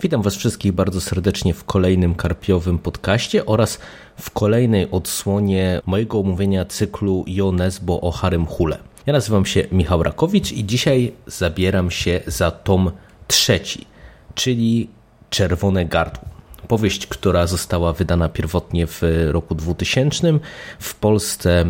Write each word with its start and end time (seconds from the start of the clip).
Witam 0.00 0.22
Was 0.22 0.36
wszystkich 0.36 0.72
bardzo 0.72 1.00
serdecznie 1.00 1.54
w 1.54 1.64
kolejnym 1.64 2.14
karpiowym 2.14 2.78
podcaście 2.78 3.46
oraz 3.46 3.78
w 4.20 4.30
kolejnej 4.30 4.90
odsłonie 4.90 5.80
mojego 5.86 6.18
omówienia 6.18 6.64
cyklu 6.64 7.24
Jonesbo 7.26 8.00
o 8.00 8.10
Harym 8.10 8.46
Hule. 8.46 8.78
Ja 9.06 9.12
nazywam 9.12 9.46
się 9.46 9.64
Michał 9.72 10.02
Rakowicz 10.02 10.52
i 10.52 10.64
dzisiaj 10.64 11.12
zabieram 11.26 11.90
się 11.90 12.20
za 12.26 12.50
tom 12.50 12.90
trzeci, 13.28 13.86
czyli 14.34 14.88
Czerwone 15.30 15.86
Gardło. 15.86 16.37
Powieść, 16.68 17.06
która 17.06 17.46
została 17.46 17.92
wydana 17.92 18.28
pierwotnie 18.28 18.86
w 18.86 19.02
roku 19.30 19.54
2000. 19.54 20.38
W 20.78 20.94
Polsce 20.94 21.64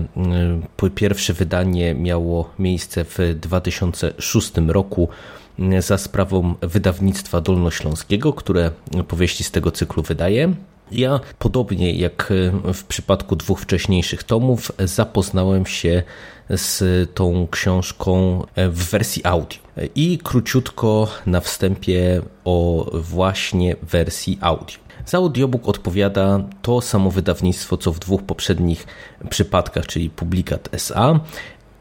y, 0.84 0.90
pierwsze 0.90 1.32
wydanie 1.32 1.94
miało 1.94 2.50
miejsce 2.58 3.04
w 3.04 3.18
2006 3.40 4.52
roku 4.66 5.08
za 5.78 5.98
sprawą 5.98 6.54
wydawnictwa 6.60 7.40
Dolnośląskiego, 7.40 8.32
które 8.32 8.70
powieści 9.08 9.44
z 9.44 9.50
tego 9.50 9.70
cyklu 9.70 10.02
wydaje. 10.02 10.54
Ja, 10.92 11.20
podobnie 11.38 11.94
jak 11.94 12.32
w 12.74 12.84
przypadku 12.84 13.36
dwóch 13.36 13.60
wcześniejszych 13.60 14.22
tomów, 14.22 14.72
zapoznałem 14.78 15.66
się 15.66 16.02
z 16.50 16.82
tą 17.14 17.48
książką 17.50 18.42
w 18.56 18.90
wersji 18.90 19.24
audio. 19.24 19.58
I 19.94 20.18
króciutko 20.18 21.08
na 21.26 21.40
wstępie 21.40 22.22
o 22.44 22.86
właśnie 22.94 23.76
wersji 23.82 24.38
audio. 24.40 24.76
Za 25.06 25.18
audiobook 25.18 25.68
odpowiada 25.68 26.40
to 26.62 26.80
samo 26.80 27.10
wydawnictwo, 27.10 27.76
co 27.76 27.92
w 27.92 27.98
dwóch 27.98 28.22
poprzednich 28.22 28.86
przypadkach, 29.30 29.86
czyli 29.86 30.10
Publikat 30.10 30.68
SA 30.72 31.20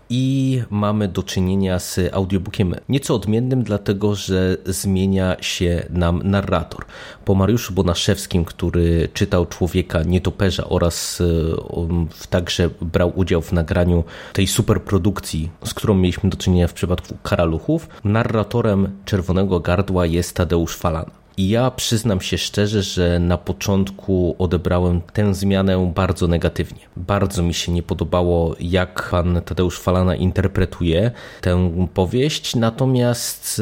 i 0.10 0.62
mamy 0.70 1.08
do 1.08 1.24
czynienia 1.24 1.80
z 1.80 2.00
audiobookiem 2.14 2.76
nieco 2.90 3.16
odmiennym, 3.16 3.64
dlatego 3.64 4.16
że 4.16 4.58
zmienia 4.66 5.36
się 5.42 5.86
nam 5.90 6.22
narrator. 6.24 6.86
Po 7.26 7.36
Mariuszu 7.36 7.74
Bonaszewskim, 7.74 8.46
który 8.46 9.10
czytał 9.14 9.46
Człowieka 9.46 10.04
Nietoperza 10.04 10.70
oraz 10.70 11.22
e, 11.22 12.28
także 12.30 12.70
brał 12.82 13.12
udział 13.16 13.42
w 13.42 13.52
nagraniu 13.52 14.04
tej 14.34 14.48
superprodukcji, 14.48 15.50
z 15.66 15.74
którą 15.74 15.94
mieliśmy 15.94 16.30
do 16.30 16.38
czynienia 16.38 16.68
w 16.68 16.74
przypadku 16.74 17.18
Karaluchów, 17.24 17.90
narratorem 18.04 18.90
Czerwonego 19.06 19.60
Gardła 19.60 20.06
jest 20.06 20.36
Tadeusz 20.36 20.76
Falana. 20.76 21.27
I 21.38 21.50
ja 21.50 21.72
przyznam 21.72 22.22
się 22.22 22.38
szczerze, 22.38 22.84
że 22.84 23.20
na 23.20 23.38
początku 23.38 24.36
odebrałem 24.40 25.02
tę 25.14 25.34
zmianę 25.34 25.92
bardzo 25.96 26.28
negatywnie. 26.28 26.80
Bardzo 26.96 27.44
mi 27.44 27.54
się 27.54 27.72
nie 27.72 27.84
podobało, 27.84 28.56
jak 28.60 29.08
pan 29.12 29.42
Tadeusz 29.46 29.80
Falana 29.80 30.16
interpretuje 30.16 31.12
tę 31.42 31.72
powieść, 31.94 32.56
natomiast 32.56 33.62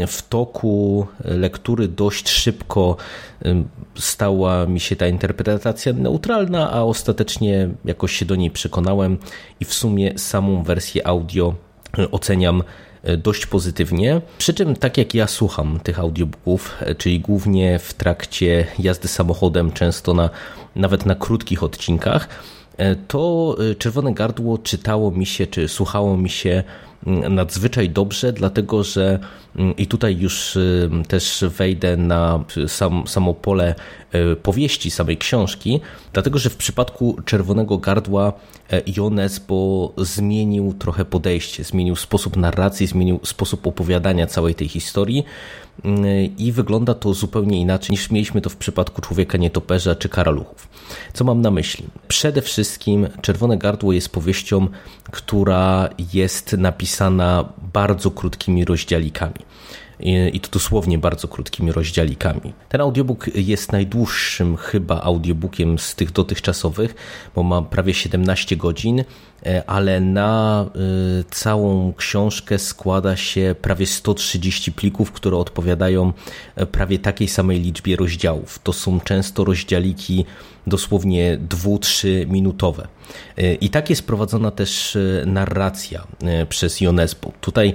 e, 0.00 0.06
w 0.06 0.28
toku 0.28 1.06
lektury 1.24 1.88
dość 1.88 2.28
szybko 2.28 2.96
e, 3.44 3.64
stała 3.94 4.66
mi 4.66 4.80
się 4.80 4.96
ta 4.96 5.06
interpretacja 5.06 5.92
neutralna, 5.92 6.70
a 6.70 6.82
ostatecznie 6.82 7.68
jakoś 7.84 8.12
się 8.12 8.24
do 8.24 8.36
niej 8.36 8.50
przekonałem 8.50 9.18
i 9.60 9.64
w 9.64 9.74
sumie 9.74 10.18
samą 10.18 10.62
wersję 10.62 11.06
audio 11.06 11.54
oceniam 12.10 12.62
dość 13.18 13.46
pozytywnie. 13.46 14.20
Przy 14.38 14.54
czym, 14.54 14.76
tak 14.76 14.98
jak 14.98 15.14
ja 15.14 15.26
słucham 15.26 15.80
tych 15.82 15.98
audiobooków, 15.98 16.74
czyli 16.98 17.20
głównie 17.20 17.78
w 17.78 17.94
trakcie 17.94 18.66
jazdy 18.78 19.08
samochodem, 19.08 19.72
często 19.72 20.14
na, 20.14 20.30
nawet 20.76 21.06
na 21.06 21.14
krótkich 21.14 21.62
odcinkach, 21.62 22.28
to 23.08 23.56
Czerwone 23.78 24.14
Gardło 24.14 24.58
czytało 24.58 25.10
mi 25.10 25.26
się, 25.26 25.46
czy 25.46 25.68
słuchało 25.68 26.16
mi 26.16 26.30
się 26.30 26.64
nadzwyczaj 27.30 27.90
dobrze, 27.90 28.32
dlatego 28.32 28.84
że 28.84 29.18
mm, 29.56 29.76
i 29.76 29.86
tutaj 29.86 30.16
już 30.16 30.56
y, 30.56 30.90
też 31.08 31.44
wejdę 31.58 31.96
na 31.96 32.44
sam, 32.66 33.06
samo 33.06 33.34
pole 33.34 33.74
y, 34.32 34.36
powieści, 34.36 34.90
samej 34.90 35.16
książki, 35.16 35.80
dlatego 36.12 36.38
że 36.38 36.50
w 36.50 36.56
przypadku 36.56 37.16
Czerwonego 37.24 37.78
Gardła 37.78 38.32
y, 38.72 38.82
Jones 38.96 39.38
bo 39.38 39.92
zmienił 39.98 40.74
trochę 40.78 41.04
podejście, 41.04 41.64
zmienił 41.64 41.96
sposób 41.96 42.36
narracji, 42.36 42.86
zmienił 42.86 43.20
sposób 43.24 43.66
opowiadania 43.66 44.26
całej 44.26 44.54
tej 44.54 44.68
historii 44.68 45.24
i 46.38 46.52
wygląda 46.52 46.94
to 46.94 47.14
zupełnie 47.14 47.60
inaczej 47.60 47.92
niż 47.92 48.10
mieliśmy 48.10 48.40
to 48.40 48.50
w 48.50 48.56
przypadku 48.56 49.02
Człowieka 49.02 49.38
Nietoperza 49.38 49.94
czy 49.94 50.08
Karaluchów. 50.08 50.68
Co 51.12 51.24
mam 51.24 51.40
na 51.40 51.50
myśli? 51.50 51.84
Przede 52.08 52.42
wszystkim 52.42 53.08
Czerwone 53.20 53.58
Gardło 53.58 53.92
jest 53.92 54.08
powieścią, 54.08 54.68
która 55.10 55.88
jest 56.12 56.52
napisana 56.52 56.85
bardzo 57.72 58.10
krótkimi 58.10 58.64
rozdziałikami 58.64 59.38
i 60.32 60.40
to 60.40 60.50
dosłownie 60.50 60.98
bardzo 60.98 61.28
krótkimi 61.28 61.72
rozdziałikami. 61.72 62.52
Ten 62.68 62.80
audiobook 62.80 63.26
jest 63.34 63.72
najdłuższym 63.72 64.56
chyba 64.56 65.00
audiobookiem 65.00 65.78
z 65.78 65.94
tych 65.94 66.12
dotychczasowych, 66.12 66.94
bo 67.34 67.42
ma 67.42 67.62
prawie 67.62 67.94
17 67.94 68.56
godzin, 68.56 69.04
ale 69.66 70.00
na 70.00 70.64
e, 70.66 70.78
całą 71.30 71.92
książkę 71.92 72.58
składa 72.58 73.16
się 73.16 73.54
prawie 73.62 73.86
130 73.86 74.72
plików, 74.72 75.12
które 75.12 75.36
odpowiadają 75.36 76.12
e, 76.56 76.66
prawie 76.66 76.98
takiej 76.98 77.28
samej 77.28 77.60
liczbie 77.60 77.96
rozdziałów. 77.96 78.58
To 78.58 78.72
są 78.72 79.00
często 79.00 79.44
rozdziałiki 79.44 80.24
dosłownie 80.66 81.38
2-3 81.48 82.26
minutowe. 82.28 82.88
I 83.60 83.70
tak 83.70 83.90
jest 83.90 84.06
prowadzona 84.06 84.50
też 84.50 84.98
narracja 85.26 86.06
przez 86.48 86.80
Jonesbo. 86.80 87.32
Tutaj 87.40 87.74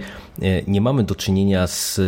nie 0.68 0.82
mamy 0.82 1.04
do 1.04 1.16
czynienia 1.16 1.68
z 1.68 2.02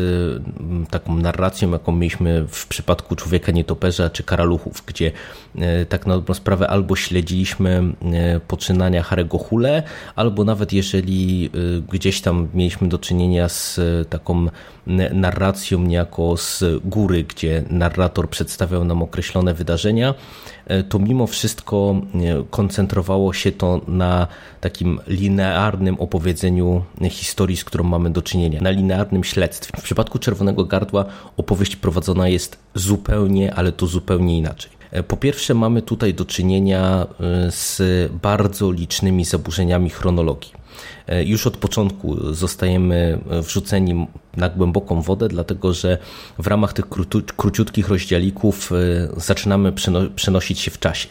taką 0.90 1.18
narracją, 1.18 1.72
jaką 1.72 1.92
mieliśmy 1.92 2.48
w 2.48 2.68
przypadku 2.68 3.16
Człowieka 3.16 3.52
Nietoperza 3.52 4.10
czy 4.10 4.24
Karaluchów, 4.24 4.84
gdzie 4.86 5.12
tak 5.90 6.06
na 6.06 6.16
dobrą 6.16 6.34
sprawę 6.34 6.68
albo 6.68 6.96
śledziliśmy 6.96 7.84
poczynania 8.48 9.04
Harego 9.04 9.38
Hule, 9.44 9.84
albo 10.16 10.44
nawet 10.44 10.74
jeżeli 10.74 11.50
gdzieś 11.92 12.22
tam 12.22 12.48
mieliśmy 12.54 12.90
do 12.90 13.00
czynienia 13.00 13.50
z 13.50 13.80
taką 14.10 14.48
narracją 15.14 15.80
niejako 15.80 16.38
z 16.38 16.64
góry, 16.86 17.24
gdzie 17.24 17.64
narrator 17.70 18.30
przedstawiał 18.30 18.86
nam 18.86 19.02
określone 19.02 19.54
wydarzenia, 19.54 20.14
E, 20.68 20.84
to 20.84 21.00
mimo 21.00 21.28
wszystko 21.28 21.96
koncentrowało 22.50 23.34
się 23.34 23.52
to 23.52 23.82
na 23.88 24.28
takim 24.62 25.00
linearnym 25.08 26.00
opowiedzeniu 26.00 26.84
historii, 27.10 27.58
z 27.58 27.64
którą 27.64 27.84
mamy 27.84 28.10
do 28.10 28.22
czynienia, 28.22 28.62
na 28.62 28.70
linearnym 28.70 29.24
śledztwie. 29.24 29.78
W 29.78 29.84
przypadku 29.84 30.20
Czerwonego 30.20 30.66
Gardła 30.66 31.06
opowieść 31.38 31.76
prowadzona 31.76 32.28
jest 32.28 32.58
zupełnie, 32.76 33.54
ale 33.54 33.72
to 33.72 33.88
zupełnie 33.88 34.38
inaczej. 34.38 34.83
E, 34.94 35.04
po 35.04 35.18
pierwsze, 35.18 35.54
mamy 35.54 35.82
tutaj 35.82 36.14
do 36.14 36.26
czynienia 36.26 37.08
z 37.50 37.82
bardzo 38.12 38.72
licznymi 38.72 39.26
zaburzeniami 39.26 39.90
chronologii. 39.90 40.52
E, 41.08 41.24
już 41.24 41.48
od 41.48 41.58
początku 41.58 42.34
zostajemy 42.34 43.20
wrzuceni 43.42 44.08
na 44.38 44.50
głęboką 44.50 45.02
wodę, 45.02 45.28
dlatego 45.28 45.74
że 45.74 45.98
w 46.40 46.48
ramach 46.48 46.74
tych 46.74 46.86
króciutkich 47.38 47.88
rozdziałików 47.90 48.72
e, 48.72 48.76
zaczynamy 49.18 49.74
przenosić 50.16 50.60
się 50.60 50.72
w 50.72 50.80
czasie. 50.80 51.08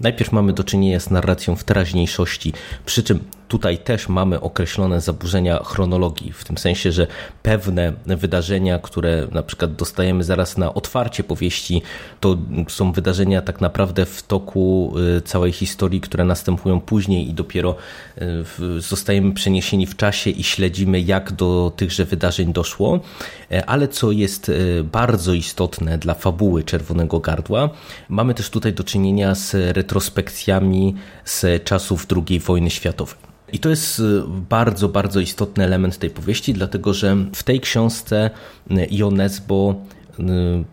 Najpierw 0.00 0.32
mamy 0.32 0.52
do 0.52 0.64
czynienia 0.64 1.00
z 1.00 1.10
narracją 1.10 1.56
w 1.56 1.64
teraźniejszości, 1.64 2.52
przy 2.86 3.02
czym 3.02 3.20
tutaj 3.52 3.78
też 3.78 4.08
mamy 4.08 4.40
określone 4.40 5.00
zaburzenia 5.00 5.62
chronologii, 5.64 6.32
w 6.32 6.44
tym 6.44 6.58
sensie, 6.58 6.92
że 6.92 7.06
pewne 7.42 7.92
wydarzenia, 8.06 8.78
które 8.78 9.28
na 9.32 9.42
przykład 9.42 9.74
dostajemy 9.74 10.24
zaraz 10.24 10.58
na 10.58 10.74
otwarcie 10.74 11.24
powieści, 11.24 11.82
to 12.20 12.38
są 12.68 12.92
wydarzenia 12.92 13.42
tak 13.42 13.60
naprawdę 13.60 14.06
w 14.06 14.22
toku 14.22 14.94
y, 15.18 15.20
całej 15.20 15.52
historii, 15.52 16.00
które 16.00 16.24
następują 16.24 16.80
później 16.80 17.28
i 17.28 17.34
dopiero 17.34 17.76
y, 18.78 18.80
zostajemy 18.80 19.34
przeniesieni 19.34 19.86
w 19.86 19.96
czasie 19.96 20.30
i 20.30 20.44
śledzimy, 20.44 21.00
jak 21.00 21.32
do 21.32 21.72
tychże 21.76 22.04
wydarzeń 22.04 22.52
doszło. 22.62 23.00
E, 23.50 23.66
ale 23.66 23.88
co 23.88 24.12
jest 24.12 24.48
y, 24.48 24.84
bardzo 24.84 25.32
istotne 25.32 25.98
dla 25.98 26.14
fabuły 26.14 26.64
Czerwonego 26.64 27.20
Gardła, 27.20 27.70
mamy 28.08 28.34
też 28.34 28.50
tutaj 28.50 28.72
do 28.72 28.84
czynienia 28.84 29.34
z 29.34 29.76
retrospekcjami 29.76 30.94
z 31.24 31.64
czasów 31.64 32.06
II 32.28 32.40
wojny 32.40 32.70
światowej. 32.70 33.14
I 33.52 33.58
to 33.58 33.68
jest 33.68 33.98
y, 33.98 34.02
bardzo, 34.48 34.88
bardzo 34.88 35.20
istotny 35.20 35.64
element 35.64 35.98
tej 35.98 36.10
powieści, 36.10 36.54
dlatego 36.54 36.94
że 36.94 37.16
w 37.34 37.42
tej 37.42 37.60
książce 37.60 38.30
Ionesbo 38.90 39.74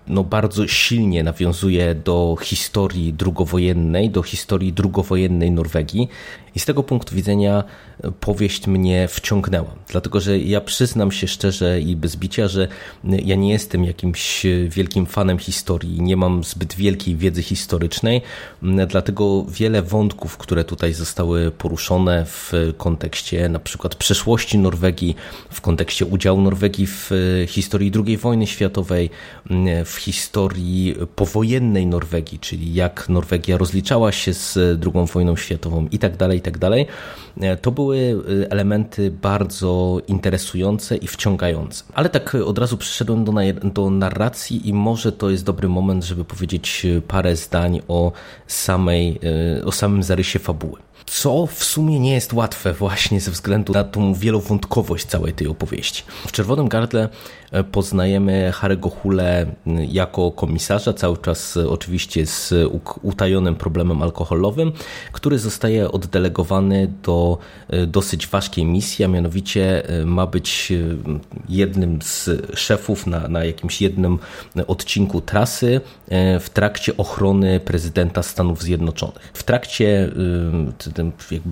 no, 0.08 0.24
bardzo 0.24 0.68
silnie 0.68 1.24
nawiązuje 1.24 1.96
do 1.96 2.38
historii 2.42 3.14
drugowojennej, 3.14 4.10
do 4.10 4.24
historii 4.24 4.74
drugowojennej 4.74 5.52
Norwegii. 5.52 6.10
I 6.56 6.60
z 6.60 6.66
tego 6.66 6.84
punktu 6.84 7.16
widzenia 7.16 7.64
powieść 8.20 8.68
mnie 8.68 9.08
wciągnęła. 9.08 9.76
Dlatego, 9.88 10.20
że 10.20 10.40
ja 10.40 10.62
przyznam 10.62 11.12
się 11.12 11.28
szczerze 11.28 11.82
i 11.82 11.96
bez 11.96 12.16
bicia, 12.16 12.48
że 12.48 12.68
ja 13.04 13.36
nie 13.36 13.52
jestem 13.52 13.86
jakimś 13.86 14.46
wielkim 14.70 15.06
fanem 15.06 15.38
historii, 15.38 16.02
nie 16.02 16.18
mam 16.18 16.44
zbyt 16.44 16.76
wielkiej 16.76 17.16
wiedzy 17.16 17.44
historycznej, 17.44 18.22
dlatego 18.88 19.46
wiele 19.50 19.82
wątków, 19.82 20.38
które 20.38 20.64
tutaj 20.64 20.94
zostały 20.94 21.52
poruszone 21.52 22.26
w 22.26 22.54
kontekście 22.78 23.50
na 23.50 23.60
przykład 23.60 23.96
przeszłości 23.96 24.58
Norwegii, 24.58 25.16
w 25.52 25.62
kontekście 25.62 26.06
udziału 26.06 26.42
Norwegii 26.42 26.88
w 26.88 27.12
historii 27.48 27.92
II 28.06 28.18
wojny 28.18 28.48
światowej, 28.48 29.10
w 29.86 29.96
historii 29.96 30.96
powojennej 31.16 31.88
Norwegii, 31.88 32.40
czyli 32.40 32.74
jak 32.74 33.10
Norwegia 33.10 33.58
rozliczała 33.58 34.12
się 34.12 34.34
z 34.34 34.58
II 34.58 35.08
wojną 35.14 35.36
światową 35.36 35.88
i 35.92 36.00
tak 36.00 36.18
dalej, 36.18 36.38
i 36.38 36.42
tak 36.42 36.58
dalej, 36.58 36.88
to 37.62 37.72
były 37.72 37.98
y, 37.98 38.48
elementy 38.50 39.12
bardzo 39.12 40.02
interesujące 40.08 40.98
i 40.98 41.08
wciągające. 41.08 41.84
Ale 41.94 42.10
tak 42.10 42.36
od 42.36 42.58
razu 42.58 42.78
przyszedłem 42.78 43.24
do, 43.24 43.34
do 43.64 43.90
narracji 43.90 44.70
i 44.70 44.74
może 44.74 45.12
to 45.12 45.30
jest 45.30 45.44
dobry 45.44 45.70
moment, 45.70 46.04
żeby 46.04 46.26
powiedzieć 46.26 46.86
parę 47.08 47.36
zdań 47.36 47.82
o, 47.88 48.12
samej, 48.48 49.20
y, 49.60 49.66
o 49.66 49.72
samym 49.72 50.04
zarysie 50.04 50.40
fabuły 50.40 50.80
co 51.10 51.48
w 51.48 51.64
sumie 51.64 52.00
nie 52.00 52.14
jest 52.14 52.34
łatwe 52.34 52.74
właśnie 52.74 53.22
ze 53.22 53.32
względu 53.32 53.74
na 53.74 53.84
tą 53.84 54.14
wielowątkowość 54.14 55.06
całej 55.06 55.34
tej 55.34 55.48
opowieści. 55.48 56.04
W 56.28 56.32
Czerwonym 56.32 56.68
Gardle 56.68 57.04
e, 57.04 57.10
poznajemy 57.72 58.52
Harry'ego 58.54 58.92
Hule 58.92 59.46
jako 59.88 60.32
komisarza, 60.32 60.94
cały 60.94 61.18
czas 61.18 61.58
e, 61.58 61.70
oczywiście 61.70 62.26
z 62.26 62.54
utajonym 63.02 63.56
problemem 63.56 64.02
alkoholowym, 64.02 64.72
który 65.12 65.40
zostaje 65.40 65.92
oddelegowany 65.92 66.94
do 67.04 67.38
e, 67.70 67.88
dosyć 67.88 68.28
ważkiej 68.28 68.66
misji, 68.66 69.06
a 69.06 69.08
mianowicie 69.08 69.84
ma 70.06 70.28
być 70.28 70.74
jednym 71.50 72.02
z 72.02 72.30
szefów 72.56 73.08
na, 73.08 73.28
na 73.28 73.46
jakimś 73.46 73.82
jednym 73.82 74.20
odcinku 74.68 75.22
trasy 75.22 75.82
w 76.40 76.50
trakcie 76.54 76.98
ochrony 76.98 77.60
prezydenta 77.60 78.24
Stanów 78.24 78.62
Zjednoczonych. 78.62 79.32
W 79.34 79.44
trakcie 79.44 80.12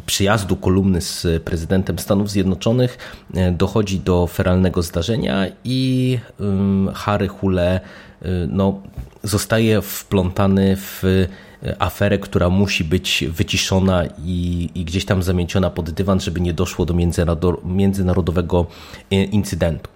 przyjazdu 0.05 0.55
kolumny 0.55 1.01
z 1.01 1.43
prezydentem 1.43 1.99
Stanów 1.99 2.31
Zjednoczonych 2.31 2.97
e, 3.33 3.51
dochodzi 3.51 3.99
do 3.99 4.27
feralnego 4.27 4.81
zdarzenia 4.81 5.45
i 5.63 5.86
Harry 6.93 7.27
Hule 7.27 7.79
e, 8.21 8.27
no, 8.47 8.81
zostaje 9.23 9.81
wplątany 9.81 10.75
w 10.75 11.03
e, 11.03 11.27
aferę, 11.81 12.17
która 12.19 12.49
musi 12.49 12.83
być 12.83 13.23
wyciszona 13.29 14.03
i, 14.25 14.69
i, 14.75 14.85
gdzieś 14.85 15.05
tam 15.05 15.23
zamieciona 15.23 15.69
pod 15.69 15.89
dywan, 15.89 16.19
żeby 16.19 16.41
nie 16.41 16.53
doszło 16.53 16.85
do 16.85 16.93
międzynarodowego 17.63 18.65
incydentu. 19.11 19.89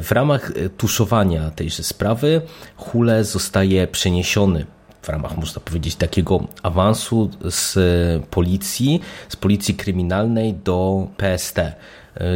W 0.00 0.08
ramach 0.10 0.52
tuszowania 0.76 1.50
tejże 1.50 1.82
sprawy 1.82 2.42
Hule 2.76 3.24
zostaje 3.24 3.86
przeniesiony 3.86 4.66
w 5.06 5.08
ramach, 5.08 5.36
można 5.36 5.60
powiedzieć, 5.60 5.96
takiego 5.96 6.40
awansu 6.62 7.30
z 7.50 7.78
policji, 8.26 9.00
z 9.28 9.36
policji 9.36 9.74
kryminalnej 9.74 10.54
do 10.54 11.06
PST, 11.16 11.58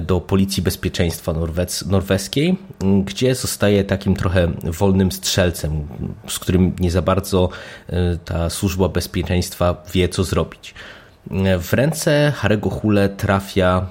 do 0.03 0.21
Policji 0.21 0.63
Bezpieczeństwa 0.63 1.33
Norweskiej, 1.87 2.57
gdzie 3.05 3.35
zostaje 3.35 3.85
takim 3.85 4.17
trochę 4.17 4.49
wolnym 4.65 5.13
strzelcem, 5.13 5.89
z 6.29 6.39
którym 6.39 6.77
nie 6.81 6.91
za 6.91 7.03
bardzo 7.03 7.49
e, 7.89 8.17
ta 8.25 8.51
służba 8.51 8.89
bezpieczeństwa 8.89 9.83
wie, 9.93 10.09
co 10.09 10.25
zrobić. 10.25 10.75
W 11.61 11.73
ręce 11.73 12.33
Harego 12.37 12.71
Hule 12.71 13.09
trafia 13.09 13.87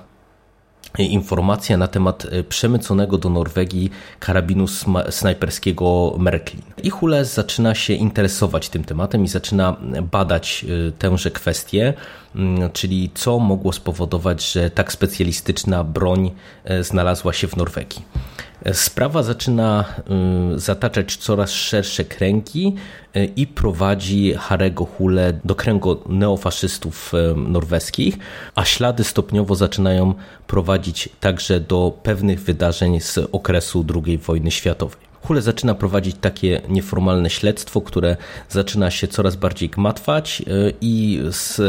informacja 0.98 1.78
na 1.78 1.88
temat 1.88 2.26
e, 2.26 2.44
przemyconego 2.44 3.18
do 3.18 3.30
Norwegii 3.30 3.92
karabinu 4.20 4.66
snajperskiego 5.10 6.16
Merklin. 6.18 6.62
I 6.84 6.90
Hules 6.90 7.34
zaczyna 7.34 7.76
się 7.76 7.94
interesować 7.94 8.70
tym 8.70 8.84
tematem 8.84 9.24
i 9.24 9.28
zaczyna 9.28 9.76
badać 10.12 10.66
e, 10.88 10.92
tęże 10.92 11.32
kwestię, 11.32 11.94
czyli 12.74 13.12
co 13.14 13.40
mogło 13.40 13.74
spowodować, 13.74 14.52
że 14.52 14.70
tak 14.70 14.92
specjalistyczna 14.92 15.84
broń 15.84 16.32
e, 16.64 16.84
znalazła 16.84 17.34
się 17.34 17.48
w 17.48 17.58
Norwegii. 17.58 18.02
Sprawa 18.74 19.24
zaczyna 19.24 19.86
y, 20.56 20.60
zataczać 20.60 21.18
coraz 21.18 21.52
szersze 21.52 22.06
kręgi 22.06 22.76
y, 23.16 23.26
i 23.36 23.48
prowadzi 23.48 24.34
Harego 24.34 24.86
Hule 24.86 25.40
do 25.46 25.56
kręgu 25.56 25.98
neofaszystów 26.10 27.14
y, 27.14 27.36
norweskich, 27.36 28.18
a 28.56 28.66
ślady 28.66 29.04
stopniowo 29.04 29.56
zaczynają 29.56 30.14
prowadzić 30.48 31.10
także 31.20 31.60
do 31.60 32.00
pewnych 32.04 32.42
wydarzeń 32.42 33.00
z 33.00 33.18
okresu 33.32 33.86
II 34.06 34.18
wojny 34.18 34.52
światowej. 34.52 35.09
Hule 35.30 35.42
zaczyna 35.42 35.76
prowadzić 35.76 36.16
takie 36.22 36.62
nieformalne 36.70 37.30
śledztwo, 37.30 37.82
które 37.82 38.18
zaczyna 38.50 38.92
się 38.92 39.08
coraz 39.08 39.36
bardziej 39.36 39.70
gmatwać 39.70 40.42
e, 40.42 40.44
i 40.82 41.22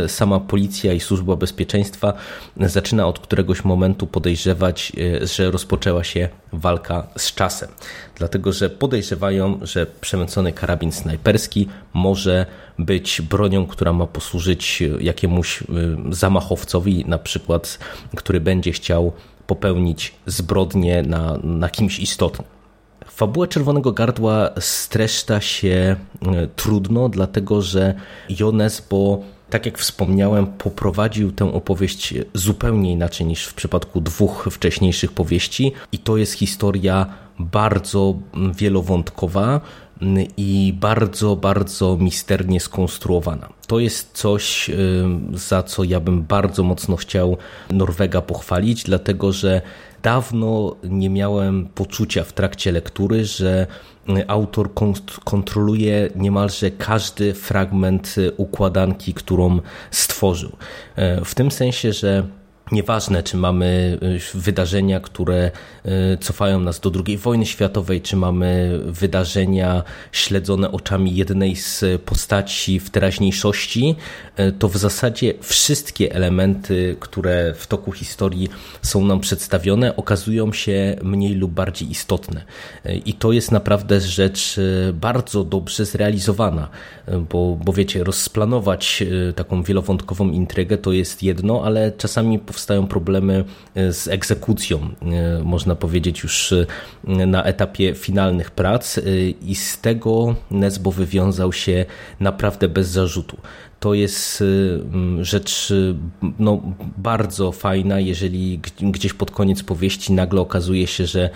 sama 0.06 0.40
policja 0.40 0.92
i 0.92 1.00
służba 1.00 1.36
bezpieczeństwa 1.36 2.12
zaczyna 2.56 3.06
od 3.06 3.18
któregoś 3.18 3.64
momentu 3.64 4.06
podejrzewać, 4.06 4.92
e, 5.22 5.26
że 5.26 5.50
rozpoczęła 5.50 6.04
się 6.04 6.28
walka 6.52 7.06
z 7.16 7.34
czasem. 7.34 7.68
Dlatego, 8.16 8.52
że 8.52 8.70
podejrzewają, 8.70 9.58
że 9.62 9.86
przemycony 10.00 10.52
karabin 10.52 10.92
snajperski 10.92 11.68
może 11.94 12.46
być 12.78 13.20
bronią, 13.22 13.66
która 13.66 13.92
ma 13.92 14.06
posłużyć 14.06 14.82
jakiemuś 15.00 15.62
e, 15.62 15.64
zamachowcowi, 16.10 17.04
na 17.08 17.18
przykład, 17.18 17.78
który 18.16 18.40
będzie 18.40 18.72
chciał 18.72 19.12
popełnić 19.46 20.14
zbrodnię 20.26 21.02
na, 21.02 21.38
na 21.42 21.68
kimś 21.68 21.98
istotnym. 21.98 22.59
Fabuła 23.06 23.46
Czerwonego 23.46 23.92
Gardła 23.92 24.50
streszcza 24.58 25.40
się 25.40 25.96
e, 26.26 26.46
trudno, 26.56 27.08
dlatego 27.08 27.62
że 27.62 27.94
Jonesbo, 28.40 29.22
tak 29.50 29.66
jak 29.66 29.78
wspomniałem, 29.78 30.46
poprowadził 30.46 31.32
tę 31.32 31.54
opowieść 31.54 32.14
zupełnie 32.34 32.92
inaczej 32.92 33.26
niż 33.26 33.44
w 33.44 33.54
przypadku 33.54 34.00
dwóch 34.00 34.48
wcześniejszych 34.50 35.12
powieści 35.12 35.72
i 35.92 35.98
to 35.98 36.16
jest 36.16 36.32
historia 36.32 37.06
bardzo 37.38 38.14
wielowątkowa 38.54 39.60
i 40.36 40.74
bardzo, 40.80 41.36
bardzo 41.36 41.96
misternie 41.96 42.60
skonstruowana. 42.60 43.48
To 43.66 43.78
jest 43.78 44.12
coś, 44.12 44.70
e, 44.70 44.74
za 45.34 45.62
co 45.62 45.84
ja 45.84 46.00
bym 46.00 46.22
bardzo 46.22 46.62
mocno 46.62 46.96
chciał 46.96 47.36
Norwega 47.70 48.22
pochwalić, 48.22 48.84
dlatego 48.84 49.32
że 49.32 49.62
dawno 50.02 50.76
nie 50.84 51.10
miałem 51.10 51.66
poczucia 51.66 52.24
w 52.24 52.32
trakcie 52.32 52.72
lektury, 52.72 53.24
że 53.24 53.66
autor 54.26 54.70
kontroluje 55.24 56.10
niemalże 56.16 56.70
każdy 56.70 57.34
fragment 57.34 58.16
układanki, 58.36 59.14
którą 59.14 59.60
stworzył. 59.90 60.52
W 61.24 61.34
tym 61.34 61.50
sensie, 61.50 61.92
że 61.92 62.26
Nieważne, 62.72 63.22
czy 63.22 63.36
mamy 63.36 63.98
y, 64.34 64.38
wydarzenia, 64.38 65.00
które 65.00 65.50
y, 66.14 66.18
cofają 66.20 66.60
nas 66.60 66.80
do 66.80 66.92
II 67.06 67.18
wojny 67.18 67.46
światowej, 67.46 68.00
czy 68.00 68.16
mamy 68.16 68.80
wydarzenia 68.86 69.82
śledzone 70.12 70.72
oczami 70.72 71.14
jednej 71.14 71.56
z 71.56 71.84
postaci 72.04 72.80
w 72.80 72.90
teraźniejszości, 72.90 73.96
y, 74.40 74.52
to 74.52 74.68
w 74.68 74.76
zasadzie 74.76 75.34
wszystkie 75.40 76.14
elementy, 76.14 76.96
które 77.00 77.54
w 77.54 77.66
toku 77.66 77.92
historii 77.92 78.48
są 78.82 79.04
nam 79.04 79.20
przedstawione, 79.20 79.96
okazują 79.96 80.52
się 80.52 80.96
mniej 81.02 81.34
lub 81.34 81.52
bardziej 81.52 81.90
istotne. 81.90 82.44
I 83.04 83.14
to 83.14 83.32
jest 83.32 83.52
naprawdę 83.52 84.00
rzecz 84.00 84.60
bardzo 84.92 85.44
dobrze 85.44 85.84
zrealizowana, 85.84 86.68
bo, 87.30 87.58
bo 87.64 87.72
wiecie, 87.72 88.04
rozplanować 88.04 89.04
taką 89.36 89.62
wielowątkową 89.62 90.30
intrygę 90.30 90.78
to 90.78 90.92
jest 90.92 91.22
jedno, 91.22 91.64
ale 91.64 91.92
czasami 91.92 92.38
powstaje 92.38 92.59
powstają 92.60 92.86
problemy 92.86 93.44
e, 93.74 93.92
z 93.92 94.08
egzekucją, 94.08 94.78
e, 94.78 95.42
można 95.44 95.76
powiedzieć 95.76 96.22
już 96.22 96.52
e, 96.52 96.66
na 97.26 97.44
etapie 97.44 97.94
finalnych 97.94 98.50
prac 98.50 99.00
i 99.42 99.54
z 99.54 99.80
tego 99.80 100.34
Nesbo 100.50 100.90
wywiązał 100.90 101.52
się 101.52 101.86
naprawdę 102.20 102.68
bez 102.68 102.88
zarzutu 102.88 103.36
to 103.80 103.94
jest 103.94 104.44
rzecz 105.20 105.72
no, 106.38 106.62
bardzo 106.96 107.52
fajna, 107.52 108.00
jeżeli 108.00 108.60
gdzieś 108.80 109.12
pod 109.12 109.30
koniec 109.30 109.62
powieści 109.62 110.12
nagle 110.12 110.40
okazuje 110.40 110.86
się, 110.86 111.06
że 111.06 111.30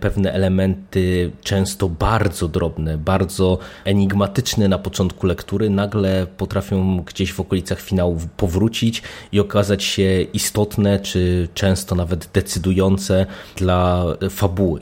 pewne 0.00 0.32
elementy, 0.32 1.30
często 1.42 1.88
bardzo 1.88 2.48
drobne, 2.48 2.98
bardzo 2.98 3.58
enigmatyczne 3.84 4.68
na 4.68 4.78
początku 4.78 5.26
lektury, 5.26 5.70
nagle 5.70 6.26
potrafią 6.36 7.00
gdzieś 7.00 7.32
w 7.32 7.40
okolicach 7.40 7.80
finału 7.80 8.18
powrócić 8.36 9.02
i 9.32 9.40
okazać 9.40 9.84
się 9.84 10.22
istotne, 10.32 11.00
czy 11.00 11.48
często 11.54 11.94
nawet 11.94 12.30
decydujące 12.32 13.26
dla 13.56 14.04
fabuły. 14.30 14.80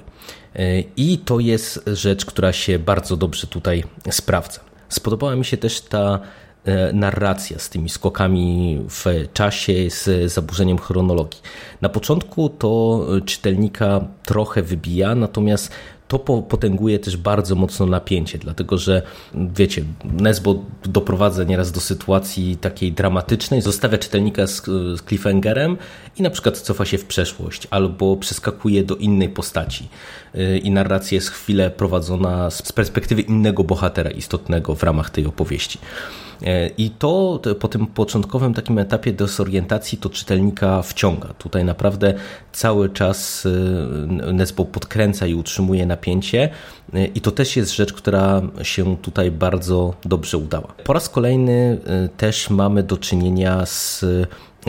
I 0.96 1.18
to 1.18 1.40
jest 1.40 1.84
rzecz, 1.86 2.24
która 2.24 2.52
się 2.52 2.78
bardzo 2.78 3.16
dobrze 3.16 3.46
tutaj 3.46 3.84
sprawdza. 4.10 4.60
Spodobała 4.88 5.36
mi 5.36 5.44
się 5.44 5.56
też 5.56 5.80
ta 5.80 6.20
narracja 6.92 7.58
z 7.58 7.68
tymi 7.68 7.88
skokami 7.88 8.78
w 8.88 9.04
czasie, 9.32 9.90
z 9.90 10.32
zaburzeniem 10.32 10.78
chronologii. 10.78 11.40
Na 11.80 11.88
początku 11.88 12.48
to 12.48 13.06
czytelnika 13.24 14.00
trochę 14.24 14.62
wybija, 14.62 15.14
natomiast 15.14 15.72
to 16.08 16.18
potęguje 16.42 16.98
też 16.98 17.16
bardzo 17.16 17.54
mocno 17.54 17.86
napięcie, 17.86 18.38
dlatego 18.38 18.78
że 18.78 19.02
wiecie, 19.34 19.84
Nesbo 20.04 20.64
doprowadza 20.84 21.44
nieraz 21.44 21.72
do 21.72 21.80
sytuacji 21.80 22.56
takiej 22.56 22.92
dramatycznej, 22.92 23.62
zostawia 23.62 23.98
czytelnika 23.98 24.46
z, 24.46 24.64
z 24.64 25.02
cliffhangerem 25.02 25.76
i 26.16 26.22
na 26.22 26.30
przykład 26.30 26.58
cofa 26.58 26.84
się 26.84 26.98
w 26.98 27.04
przeszłość 27.04 27.68
albo 27.70 28.16
przeskakuje 28.16 28.84
do 28.84 28.96
innej 28.96 29.28
postaci 29.28 29.88
y, 30.34 30.58
i 30.58 30.70
narracja 30.70 31.14
jest 31.14 31.30
chwilę 31.30 31.70
prowadzona 31.70 32.50
z 32.50 32.72
perspektywy 32.72 33.22
innego 33.22 33.64
bohatera 33.64 34.10
istotnego 34.10 34.74
w 34.74 34.82
ramach 34.82 35.10
tej 35.10 35.26
opowieści. 35.26 35.78
E, 36.42 36.68
I 36.68 36.90
to 36.90 37.40
po 37.60 37.68
tym 37.68 37.86
początkowym 37.86 38.54
takim 38.54 38.78
etapie 38.78 39.12
dezorientacji 39.12 39.98
to 39.98 40.10
czytelnika 40.10 40.82
wciąga. 40.82 41.28
Tutaj 41.28 41.64
naprawdę 41.64 42.14
cały 42.52 42.90
czas 42.90 43.46
e, 44.26 44.32
Nesbo 44.32 44.64
podkręca 44.64 45.26
i 45.26 45.34
utrzymuje 45.34 45.86
napięcie 45.86 46.50
e, 46.94 47.06
i 47.06 47.20
to 47.20 47.30
też 47.30 47.56
jest 47.56 47.76
rzecz, 47.76 47.92
która 47.92 48.42
się 48.62 48.96
tutaj 48.96 49.30
bardzo 49.30 49.94
dobrze 50.04 50.38
udała. 50.38 50.74
Po 50.84 50.92
raz 50.92 51.08
kolejny 51.08 51.78
też 52.16 52.50
mamy 52.50 52.82
do 52.82 52.96
czynienia 52.96 53.66
z 53.66 54.04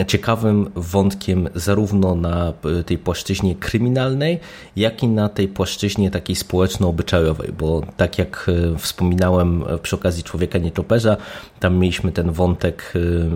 ciekawym 0.04 0.70
wątkiem 0.74 1.48
zarówno 1.54 2.14
na 2.14 2.52
e, 2.80 2.84
tej 2.84 2.98
płaszczyźnie 2.98 3.54
kryminalnej, 3.54 4.40
jak 4.76 5.02
i 5.02 5.08
na 5.08 5.28
tej 5.28 5.48
płaszczyźnie 5.48 6.10
takiej 6.10 6.36
społeczno-obyczajowej, 6.36 7.52
bo 7.58 7.82
tak 7.96 8.18
jak 8.18 8.50
e, 8.74 8.78
wspominałem 8.78 9.64
e, 9.68 9.78
przy 9.78 9.96
okazji 9.96 10.22
Człowieka 10.22 10.58
Nietoperza, 10.58 11.16
tam 11.60 11.78
mieliśmy 11.78 12.12
ten 12.12 12.32
wątek 12.32 12.92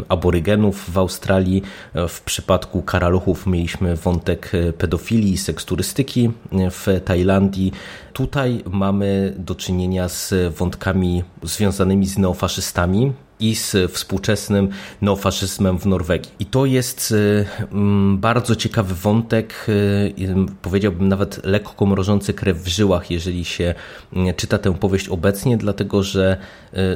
aborygenów 0.09 0.91
w 0.91 0.99
Australii, 0.99 1.63
w 2.09 2.21
przypadku 2.21 2.83
karaluchów 2.83 3.47
mieliśmy 3.47 3.97
wątek 3.97 4.53
pedofilii, 4.79 5.39
seksturystyki 5.39 6.31
w 6.71 7.01
Tajlandii. 7.05 7.73
Tutaj 8.13 8.63
mamy 8.71 9.35
do 9.39 9.55
czynienia 9.55 10.09
z 10.09 10.35
wątkami 10.57 11.25
związanymi 11.43 12.07
z 12.07 12.19
neofaszystami, 12.19 13.13
i 13.41 13.55
z 13.55 13.93
współczesnym 13.93 14.69
neofaszyzmem 15.03 15.79
w 15.79 15.87
Norwegii. 15.87 16.33
I 16.39 16.47
to 16.47 16.67
jest 16.67 17.11
y, 17.11 17.47
mm, 17.73 18.19
bardzo 18.19 18.57
ciekawy 18.57 18.95
wątek, 18.95 19.67
y, 19.69 20.15
powiedziałbym 20.63 21.09
nawet 21.09 21.45
lekko 21.45 21.87
mrożący 21.87 22.35
krew 22.35 22.59
w 22.63 22.69
żyłach, 22.69 23.11
jeżeli 23.11 23.45
się 23.45 23.75
y, 24.13 24.35
czyta 24.37 24.59
tę 24.59 24.75
powieść 24.75 25.09
obecnie, 25.09 25.57
dlatego 25.57 26.03
że 26.03 26.37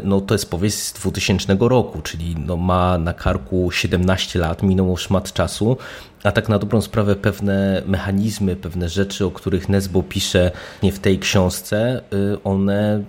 no, 0.05 0.21
to 0.21 0.35
jest 0.35 0.51
powieść 0.51 0.77
z 0.77 0.93
2000 0.93 1.57
roku, 1.61 2.03
czyli 2.03 2.37
no, 2.47 2.57
ma 2.57 2.99
na 2.99 3.15
karku 3.15 3.71
17 3.71 4.39
lat, 4.39 4.63
minęło 4.63 4.97
szmat 4.97 5.33
czasu, 5.33 5.77
a 6.23 6.33
tak 6.33 6.49
na 6.49 6.59
dobrą 6.59 6.81
sprawę 6.81 7.17
pewne 7.17 7.83
mechanizmy, 7.87 8.57
pewne 8.57 8.89
rzeczy, 8.89 9.27
o 9.27 9.31
których 9.31 9.69
Nesbo 9.69 10.03
pisze 10.03 10.51
nie 10.83 10.93
w 10.93 10.99
tej 10.99 11.19
książce, 11.19 12.03
y, 12.13 12.43
one, 12.45 13.05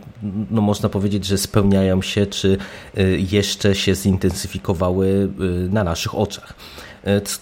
no 0.52 0.62
można 0.62 0.90
powiedzieć, 0.90 1.26
że 1.26 1.38
spełniają 1.38 2.02
się, 2.02 2.26
czy 2.26 2.58
y, 2.98 3.26
jeszcze 3.32 3.76
się 3.76 3.96
zintensyfikowały 3.96 5.08
y, 5.08 5.70
na 5.70 5.84
naszych 5.84 6.16
oczach. 6.16 6.54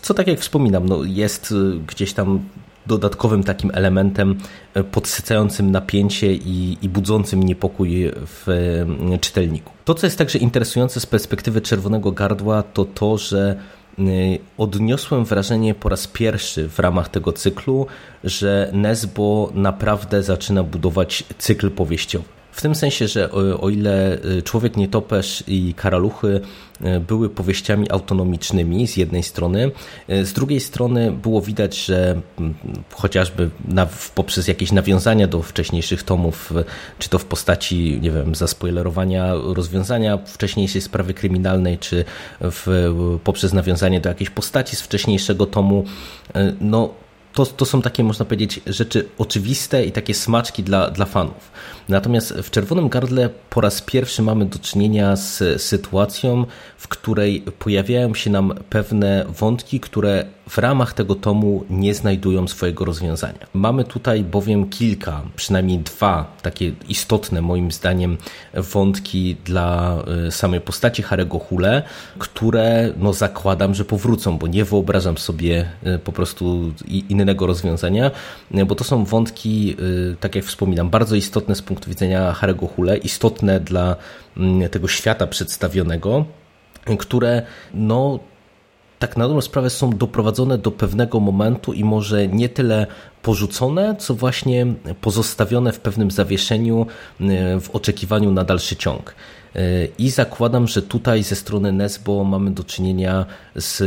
Co 0.02 0.14
tak 0.14 0.28
jak 0.28 0.40
wspominam, 0.40 0.90
no 0.90 1.04
jest 1.04 1.54
gdzieś 1.88 2.14
tam 2.14 2.40
dodatkowym 2.86 3.44
takim 3.44 3.72
elementem 3.74 4.36
podsycającym 4.92 5.72
napięcie 5.72 6.34
i, 6.34 6.78
i, 6.82 6.90
budzącym 6.90 7.44
niepokój 7.44 8.12
w 8.16 8.46
czytelniku. 9.22 9.72
To, 9.86 9.94
co 9.94 10.08
jest 10.08 10.18
także 10.18 10.40
interesujące 10.40 11.00
z 11.00 11.06
perspektywy 11.06 11.62
Czerwonego 11.62 12.12
Gardła, 12.12 12.64
to 12.64 12.86
to, 12.86 13.18
że 13.18 13.56
odniosłem 14.58 15.26
wrażenie 15.26 15.76
po 15.76 15.90
raz 15.90 16.08
pierwszy 16.08 16.70
w 16.70 16.80
ramach 16.80 17.10
tego 17.10 17.34
cyklu, 17.34 17.88
że 18.24 18.70
Nesbo 18.74 19.52
naprawdę 19.54 20.24
zaczyna 20.24 20.64
budować 20.64 21.24
cykl 21.38 21.72
powieściowy. 21.72 22.37
W 22.58 22.62
tym 22.62 22.76
sensie, 22.76 23.08
że 23.08 23.32
o 23.62 23.70
ile 23.70 24.18
y, 24.26 24.42
Człowiek 24.44 24.78
Nietoperz 24.78 25.44
i 25.48 25.74
Karaluchy 25.74 26.42
y, 26.82 27.00
były 27.00 27.30
powieściami 27.30 27.92
autonomicznymi 27.92 28.88
z 28.88 28.98
jednej 28.98 29.24
strony, 29.24 29.72
y, 30.10 30.26
z 30.26 30.34
drugiej 30.34 30.60
strony 30.60 31.12
było 31.12 31.42
widać, 31.42 31.86
że 31.86 32.22
mm, 32.40 32.56
chociażby 32.94 33.50
na, 33.68 33.88
poprzez 34.16 34.48
jakieś 34.48 34.72
nawiązania 34.72 35.28
do 35.28 35.42
wcześniejszych 35.42 36.04
tomów, 36.04 36.54
czy 37.00 37.10
to 37.10 37.20
w 37.20 37.26
postaci, 37.26 38.00
nie 38.02 38.12
wiem, 38.12 38.36
zaspoilerowania 38.36 39.34
rozwiązania 39.34 40.18
wcześniejszej 40.18 40.82
sprawy 40.82 41.14
kryminalnej, 41.14 41.78
czy 41.78 42.06
w, 42.42 42.92
poprzez 43.24 43.54
nawiązanie 43.54 44.02
do 44.02 44.10
jakiejś 44.10 44.30
postaci 44.30 44.76
z 44.76 44.82
wcześniejszego 44.82 45.46
tomu, 45.46 45.86
no 46.62 46.94
to, 47.38 47.46
to 47.46 47.66
są 47.66 47.82
takie, 47.82 48.04
można 48.04 48.26
powiedzieć, 48.26 48.62
rzeczy 48.68 49.10
oczywiste 49.18 49.86
i 49.86 49.92
takie 49.92 50.14
smaczki 50.14 50.64
dla, 50.64 50.92
dla 50.92 51.06
fanów. 51.06 51.52
Natomiast 51.90 52.34
w 52.34 52.52
Czerwonym 52.52 52.90
Gardle 52.90 53.30
po 53.50 53.62
raz 53.62 53.82
pierwszy 53.82 54.22
mamy 54.22 54.46
do 54.46 54.60
czynienia 54.60 55.16
z 55.16 55.62
sytuacją, 55.62 56.46
w 56.78 56.88
której 56.88 57.42
pojawiają 57.42 58.14
się 58.14 58.30
nam 58.30 58.54
pewne 58.70 59.26
wątki, 59.40 59.80
które 59.80 60.26
w 60.50 60.58
ramach 60.58 60.94
tego 60.94 61.16
tomu 61.16 61.64
nie 61.70 61.94
znajdują 61.94 62.48
swojego 62.48 62.86
rozwiązania. 62.86 63.48
Mamy 63.54 63.84
tutaj 63.84 64.24
bowiem 64.24 64.70
kilka, 64.70 65.22
przynajmniej 65.36 65.80
dwa 65.80 66.38
takie 66.42 66.72
istotne 66.90 67.42
moim 67.42 67.72
zdaniem 67.72 68.18
wątki 68.54 69.36
dla 69.46 69.98
y, 70.28 70.32
samej 70.32 70.62
postaci 70.62 71.04
Harego 71.04 71.40
Hule, 71.40 71.84
które 72.20 72.94
no 72.98 73.14
zakładam, 73.14 73.76
że 73.76 73.86
powrócą, 73.86 74.38
bo 74.38 74.48
nie 74.48 74.66
wyobrażam 74.66 75.18
sobie 75.18 75.70
y, 75.96 76.00
po 76.00 76.12
prostu 76.12 76.74
innego 77.10 77.48
rozwiązania, 77.48 78.12
bo 78.68 78.76
to 78.76 78.84
są 78.84 79.06
wątki, 79.06 79.76
y, 79.80 80.16
tak 80.20 80.36
jak 80.36 80.46
wspominam, 80.46 80.90
bardzo 80.90 81.16
istotne 81.16 81.56
z 81.56 81.62
punktu 81.62 81.90
widzenia 81.90 82.34
Harego 82.34 82.68
Hule, 82.68 82.98
istotne 82.98 83.60
dla 83.60 83.96
mm, 84.38 84.70
tego 84.70 84.88
świata 84.88 85.28
przedstawionego, 85.28 86.26
które 86.98 87.42
no 87.74 88.20
tak 89.00 89.18
na 89.18 89.28
dobrą 89.28 89.42
sprawę 89.42 89.70
są 89.70 89.90
doprowadzone 89.90 90.58
do 90.58 90.72
pewnego 90.72 91.20
momentu 91.20 91.74
i 91.74 91.84
może 91.84 92.28
nie 92.28 92.50
tyle 92.50 92.88
porzucone, 93.22 93.96
co 94.00 94.14
właśnie 94.14 94.66
pozostawione 95.02 95.72
w 95.72 95.80
pewnym 95.80 96.12
zawieszeniu 96.12 96.88
e, 97.20 97.60
w 97.60 97.70
oczekiwaniu 97.70 98.32
na 98.32 98.44
dalszy 98.44 98.76
ciąg. 98.76 99.16
I 100.00 100.10
zakładam, 100.10 100.68
że 100.68 100.82
tutaj 100.82 101.24
ze 101.24 101.36
strony 101.36 101.72
Nesbo 101.72 102.24
mamy 102.24 102.52
do 102.52 102.64
czynienia 102.64 103.26
z, 103.56 103.78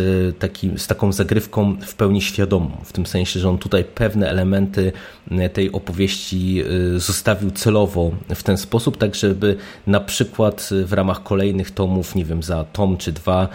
z 0.77 0.87
taką 0.87 1.13
zagrywką 1.13 1.77
w 1.81 1.95
pełni 1.95 2.23
świadomą, 2.23 2.71
w 2.85 2.93
tym 2.93 3.07
sensie, 3.07 3.41
że 3.41 3.49
on 3.49 3.59
tutaj 3.59 3.85
pewne 3.85 4.31
elementy 4.31 4.93
tej 5.53 5.73
opowieści 5.73 6.63
y, 6.97 7.01
zostawił 7.01 7.51
celowo 7.51 8.11
w 8.35 8.43
ten 8.43 8.57
sposób, 8.57 8.97
tak 8.97 9.15
żeby 9.15 9.57
na 9.87 10.01
przykład 10.01 10.71
w 10.85 10.93
ramach 10.93 11.23
kolejnych 11.23 11.71
tomów, 11.71 12.15
nie 12.15 12.25
wiem, 12.25 12.43
za 12.43 12.65
tom 12.65 12.97
czy 12.97 13.13
dwa, 13.13 13.49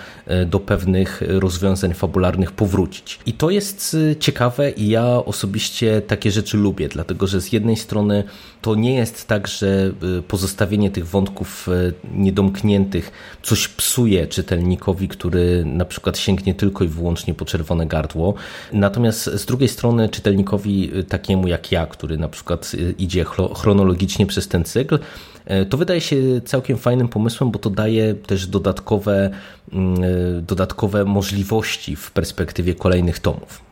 do 0.45 0.59
pewnych 0.59 1.21
rozwiązań 1.27 1.93
fabularnych 1.93 2.51
powrócić. 2.51 3.19
I 3.25 3.33
to 3.33 3.49
jest 3.49 3.97
ciekawe 4.19 4.71
i 4.71 4.87
ja 4.87 5.05
osobiście 5.25 6.01
takie 6.01 6.31
rzeczy 6.31 6.57
lubię, 6.57 6.87
dlatego 6.87 7.27
że 7.27 7.41
z 7.41 7.51
jednej 7.51 7.75
strony 7.75 8.23
to 8.61 8.75
nie 8.75 8.95
jest 8.95 9.27
tak, 9.27 9.47
że 9.47 9.91
pozostawienie 10.27 10.91
tych 10.91 11.07
wątków 11.07 11.67
niedomkniętych 12.13 13.11
coś 13.43 13.67
psuje 13.67 14.27
czytelnikowi, 14.27 15.07
który 15.07 15.65
na 15.65 15.85
przykład 15.85 16.17
sięgnie 16.17 16.53
tylko 16.53 16.83
i 16.83 16.87
wyłącznie 16.87 17.33
po 17.33 17.45
czerwone 17.45 17.85
gardło. 17.85 18.33
Natomiast 18.73 19.23
z 19.25 19.45
drugiej 19.45 19.69
strony 19.69 20.09
czytelnikowi 20.09 20.91
takiemu 21.09 21.47
jak 21.47 21.71
ja, 21.71 21.85
który 21.87 22.17
na 22.17 22.27
przykład 22.29 22.71
idzie 22.97 23.25
chronologicznie 23.55 24.25
przez 24.25 24.47
ten 24.47 24.63
cykl, 24.63 24.99
to 25.69 25.77
wydaje 25.77 26.01
się 26.01 26.17
całkiem 26.45 26.77
fajnym 26.77 27.07
pomysłem, 27.07 27.51
bo 27.51 27.59
to 27.59 27.69
daje 27.69 28.13
też 28.13 28.47
dodatkowe, 28.47 29.29
mm, 29.73 29.95
dodatkowe 30.45 31.05
możliwości 31.05 31.95
w 31.95 32.11
perspektywie 32.11 32.75
kolejnych 32.75 33.19
tomów. 33.19 33.65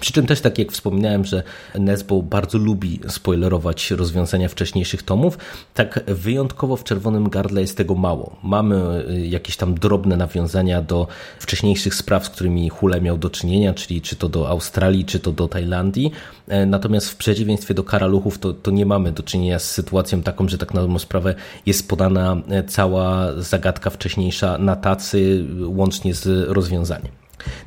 Przy 0.00 0.12
czym 0.12 0.26
też 0.26 0.40
tak 0.40 0.58
jak 0.58 0.72
wspominałem, 0.72 1.24
że 1.24 1.42
Nesbo 1.78 2.22
bardzo 2.22 2.58
lubi 2.58 3.00
spoilerować 3.08 3.90
rozwiązania 3.90 4.48
wcześniejszych 4.48 5.02
tomów, 5.02 5.38
tak 5.74 6.00
wyjątkowo 6.06 6.76
w 6.76 6.84
Czerwonym 6.84 7.28
Gardle 7.28 7.60
jest 7.60 7.76
tego 7.76 7.94
mało. 7.94 8.36
Mamy 8.42 9.04
y, 9.10 9.26
jakieś 9.26 9.56
tam 9.56 9.74
drobne 9.74 10.16
nawiązania 10.16 10.82
do 10.82 11.06
wcześniejszych 11.38 11.94
spraw, 11.94 12.26
z 12.26 12.28
którymi 12.28 12.68
Hule 12.68 13.00
miał 13.00 13.18
do 13.18 13.30
czynienia, 13.30 13.74
czyli 13.74 14.00
czy 14.00 14.16
to 14.16 14.28
do 14.28 14.48
Australii, 14.48 15.04
czy 15.04 15.20
to 15.20 15.32
do 15.32 15.48
Tajlandii. 15.48 16.12
E, 16.48 16.66
natomiast 16.66 17.10
w 17.10 17.16
przeciwieństwie 17.16 17.74
do 17.74 17.84
Karaluchów 17.84 18.38
to, 18.38 18.52
to 18.52 18.70
nie 18.70 18.86
mamy 18.86 19.12
do 19.12 19.22
czynienia 19.22 19.58
z 19.58 19.70
sytuacją 19.70 20.22
taką, 20.22 20.48
że 20.48 20.58
tak 20.58 20.74
na 20.74 20.80
dobrą 20.80 20.98
sprawę 20.98 21.34
jest 21.66 21.88
podana 21.88 22.36
e, 22.48 22.64
cała 22.64 23.32
zagadka 23.42 23.90
wcześniejsza 23.90 24.58
na 24.58 24.76
tacy, 24.76 25.44
łącznie 25.66 26.14
z 26.14 26.48
rozwiązaniem. 26.48 27.12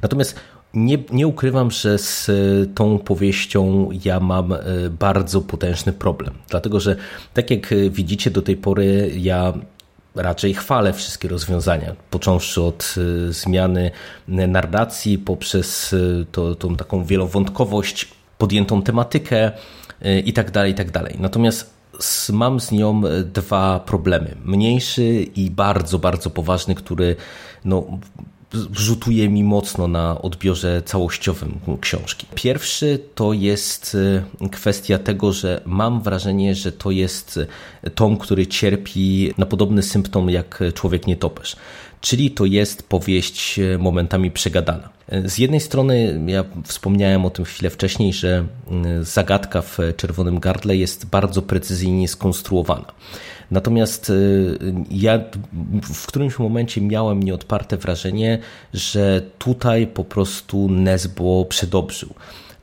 Natomiast 0.02 0.36
nie, 0.74 0.98
nie 1.12 1.28
ukrywam, 1.28 1.72
że 1.72 1.98
z 1.98 2.32
tą 2.76 3.00
powieścią 3.00 3.90
ja 4.06 4.20
mam 4.20 4.54
bardzo 5.00 5.42
potężny 5.42 5.94
problem. 5.94 6.34
Dlatego, 6.50 6.80
że 6.80 6.96
tak 7.34 7.52
jak 7.52 7.74
widzicie 7.90 8.32
do 8.32 8.42
tej 8.42 8.58
pory, 8.58 9.12
ja 9.18 9.54
raczej 10.16 10.54
chwalę 10.54 10.94
wszystkie 10.94 11.28
rozwiązania, 11.28 11.96
począwszy 12.10 12.62
od 12.62 12.96
zmiany 13.30 13.92
narracji, 14.28 15.18
poprzez 15.18 15.96
to, 16.32 16.56
tą 16.56 16.76
taką 16.76 17.04
wielowątkowość, 17.04 18.08
podjętą 18.38 18.82
tematykę 18.82 19.52
i 20.26 20.34
tak 20.34 20.52
dalej, 20.52 20.72
i 20.72 20.76
tak 20.76 20.92
dalej. 20.92 21.16
Natomiast 21.20 21.80
mam 22.34 22.60
z 22.60 22.72
nią 22.72 23.02
e, 23.06 23.24
dwa 23.24 23.80
problemy. 23.80 24.36
Mniejszy 24.46 25.04
i 25.36 25.52
bardzo, 25.52 26.00
bardzo 26.00 26.30
poważny, 26.30 26.76
który 26.76 27.16
no, 27.66 28.00
rzutuje 28.72 29.30
mi 29.30 29.44
mocno 29.44 29.88
na 29.88 30.22
odbiorze 30.22 30.82
całościowym 30.86 31.60
książki. 31.82 32.28
Pierwszy 32.36 33.00
to 33.16 33.34
jest 33.34 33.98
e, 34.42 34.50
kwestia 34.50 34.98
tego, 34.98 35.34
że 35.34 35.62
mam 35.66 36.02
wrażenie, 36.02 36.56
że 36.56 36.72
to 36.72 36.92
jest 36.92 37.40
e, 37.84 37.90
tom, 37.90 38.18
który 38.18 38.48
cierpi 38.48 39.34
na 39.38 39.46
podobny 39.46 39.84
symptom 39.84 40.30
jak 40.30 40.64
człowiek 40.74 41.08
nietoperz 41.08 41.56
czyli 42.02 42.32
to 42.32 42.46
jest 42.46 42.90
powieść 42.90 43.60
e, 43.60 43.78
momentami 43.78 44.32
przegadana. 44.32 44.90
Z 45.26 45.38
jednej 45.38 45.60
strony, 45.60 46.22
ja 46.28 46.44
wspomniałem 46.64 47.26
o 47.26 47.30
tym 47.30 47.46
chwilę 47.46 47.70
wcześniej, 47.70 48.14
że 48.14 48.46
zagadka 49.02 49.62
w 49.62 49.78
Czerwonym 49.98 50.40
Gardle 50.40 50.76
jest 50.76 51.06
bardzo 51.06 51.42
precyzyjnie 51.42 52.08
skonstruowana. 52.08 52.86
Natomiast 53.52 54.10
e, 54.10 54.14
ja 54.92 55.20
w 55.84 56.08
którymś 56.08 56.40
momencie 56.40 56.82
miałem 56.82 57.24
nieodparte 57.24 57.78
wrażenie, 57.78 58.40
że 58.74 59.22
tutaj 59.38 59.88
po 59.88 60.04
prostu 60.04 60.70
Nesbo 60.70 61.46
przedobrzył. 61.46 62.14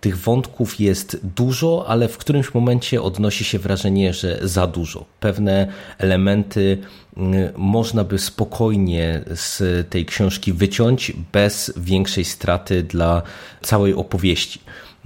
Tych 0.00 0.18
wątków 0.18 0.80
jest 0.80 1.20
dużo, 1.36 1.84
ale 1.88 2.08
w 2.08 2.18
którymś 2.18 2.54
momencie 2.54 3.02
odnosi 3.02 3.44
się 3.44 3.58
wrażenie, 3.58 4.14
że 4.14 4.38
za 4.42 4.66
dużo. 4.66 5.04
Pewne 5.20 5.72
elementy 5.98 6.78
mm, 7.16 7.52
można 7.56 8.04
by 8.04 8.18
spokojnie 8.18 9.24
z 9.34 9.62
tej 9.90 10.06
książki 10.06 10.52
wyciąć 10.52 11.12
bez 11.32 11.72
większej 11.76 12.24
straty 12.24 12.82
dla 12.82 13.22
całej 13.62 13.94
opowieści. 13.94 14.60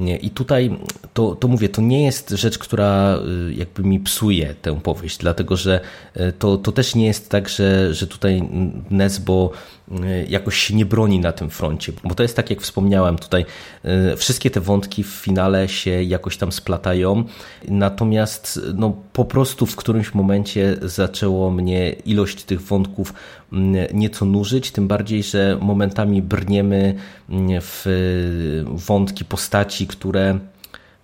I 0.09 0.30
tutaj 0.30 0.76
to, 1.14 1.35
to 1.35 1.49
mówię, 1.49 1.69
to 1.69 1.83
nie 1.83 2.04
jest 2.04 2.30
rzecz, 2.30 2.59
która 2.59 3.19
y, 3.49 3.54
jakby 3.54 3.83
mi 3.83 4.00
psuje 4.00 4.54
tę 4.62 4.80
powieść, 4.80 5.19
dlatego 5.19 5.57
że 5.57 5.80
y, 6.16 6.33
to, 6.38 6.57
to 6.57 6.73
też 6.73 6.95
nie 6.95 7.07
jest 7.07 7.30
tak, 7.30 7.49
że, 7.49 7.95
że 7.95 8.07
tutaj 8.07 8.42
Nesbo 8.90 9.50
jakoś 10.28 10.56
się 10.56 10.75
nie 10.75 10.87
broni 10.87 11.20
na 11.20 11.32
tym 11.32 11.50
froncie, 11.50 11.92
bo 12.04 12.14
to 12.14 12.23
jest 12.23 12.37
tak, 12.37 12.50
jak 12.50 12.61
wspomniałem, 12.61 13.18
tutaj 13.18 13.47
wszystkie 14.16 14.50
te 14.50 14.61
wątki 14.61 15.04
w 15.04 15.09
finale 15.09 15.68
się 15.68 16.02
jakoś 16.02 16.37
tam 16.37 16.52
splatają, 16.52 17.25
natomiast 17.68 18.61
no, 18.75 18.97
po 19.12 19.25
prostu 19.25 19.66
w 19.66 19.76
którymś 19.76 20.14
momencie 20.14 20.76
zaczęło 20.82 21.50
mnie 21.50 21.90
ilość 21.90 22.44
tych 22.44 22.62
wątków 22.62 23.14
nieco 23.94 24.25
nużyć, 24.25 24.70
tym 24.70 24.88
bardziej, 24.88 25.23
że 25.23 25.59
momentami 25.61 26.23
brniemy 26.23 26.94
w 27.61 27.85
wątki 28.66 29.25
postaci, 29.25 29.87
które 29.87 30.38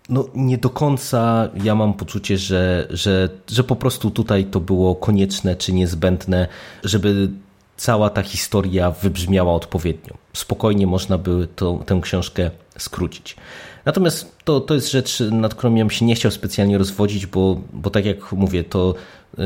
no, 0.08 0.28
nie 0.34 0.58
do 0.58 0.70
końca 0.70 1.48
ja 1.64 1.74
mam 1.74 1.94
poczucie, 1.94 2.38
że, 2.38 2.86
że, 2.90 3.28
że 3.50 3.64
po 3.64 3.76
prostu 3.76 4.10
tutaj 4.10 4.44
to 4.44 4.60
było 4.60 4.94
konieczne 4.94 5.56
czy 5.56 5.72
niezbędne, 5.72 6.48
żeby 6.84 7.28
cała 7.76 8.10
ta 8.10 8.22
historia 8.22 8.90
wybrzmiała 8.90 9.54
odpowiednio. 9.54 10.14
Spokojnie 10.32 10.86
można 10.86 11.18
by 11.18 11.48
to, 11.56 11.82
tę 11.86 12.00
książkę 12.02 12.50
skrócić. 12.78 13.36
Natomiast 13.84 14.36
to, 14.44 14.60
to 14.60 14.74
jest 14.74 14.90
rzecz, 14.90 15.20
nad 15.30 15.54
którą 15.54 15.74
ja 15.74 15.84
bym 15.84 15.90
się 15.90 16.04
nie 16.04 16.14
chciał 16.14 16.30
specjalnie 16.30 16.78
rozwodzić, 16.78 17.26
bo, 17.26 17.60
bo 17.72 17.90
tak 17.90 18.04
jak 18.04 18.32
mówię, 18.32 18.64
to 18.64 18.94
y, 19.38 19.42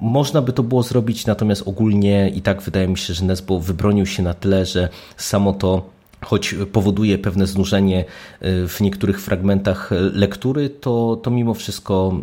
można 0.00 0.42
by 0.42 0.52
to 0.52 0.62
było 0.62 0.82
zrobić, 0.82 1.26
natomiast 1.26 1.68
ogólnie 1.68 2.32
i 2.34 2.42
tak 2.42 2.62
wydaje 2.62 2.88
mi 2.88 2.98
się, 2.98 3.14
że 3.14 3.24
Nesbo 3.24 3.60
wybronił 3.60 4.06
się 4.06 4.22
na 4.22 4.34
tyle, 4.34 4.66
że 4.66 4.88
samo 5.16 5.52
to 5.52 5.94
choć 6.24 6.54
powoduje 6.72 7.18
pewne 7.18 7.46
znużenie 7.46 8.04
y, 8.42 8.68
w 8.68 8.80
niektórych 8.80 9.20
fragmentach 9.20 9.90
lektury, 10.12 10.70
to, 10.70 11.20
to 11.22 11.30
mimo 11.30 11.54
wszystko 11.54 12.20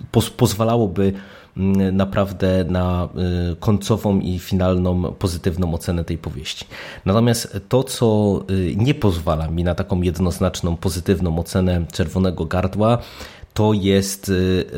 y, 0.00 0.06
poz, 0.10 0.30
pozwalałoby 0.30 1.12
naprawdę 1.92 2.64
na 2.68 3.08
końcową 3.60 4.20
i 4.20 4.38
finalną 4.38 5.02
pozytywną 5.02 5.74
ocenę 5.74 6.04
tej 6.04 6.18
powieści. 6.18 6.64
Natomiast 7.06 7.60
to, 7.68 7.84
co 7.84 8.40
nie 8.76 8.94
pozwala 8.94 9.48
mi 9.48 9.64
na 9.64 9.74
taką 9.74 10.02
jednoznaczną 10.02 10.76
pozytywną 10.76 11.38
ocenę 11.38 11.86
Czerwonego 11.92 12.44
Gardła, 12.44 12.98
to 13.54 13.72
jest 13.72 14.32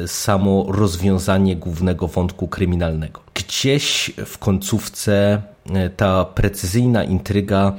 samo 0.07 0.67
rozwiązanie 0.69 1.57
głównego 1.57 2.09
wątku 2.09 2.49
kryminalnego. 2.49 3.21
Gdzieś 3.35 4.13
w 4.27 4.39
końcówce 4.39 5.43
ta 5.97 6.25
precyzyjna 6.25 7.05
intryga 7.05 7.73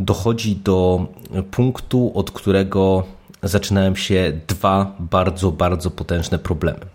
dochodzi 0.00 0.56
do 0.56 1.06
punktu, 1.50 2.12
od 2.14 2.30
którego 2.30 3.04
zaczynają 3.42 3.94
się 3.94 4.40
dwa 4.48 4.96
bardzo, 4.98 5.52
bardzo 5.52 5.90
potężne 5.90 6.38
problemy. 6.38 6.91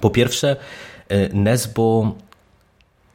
Po 0.00 0.10
pierwsze, 0.10 0.56
e, 1.08 1.28
Nesbo 1.28 2.14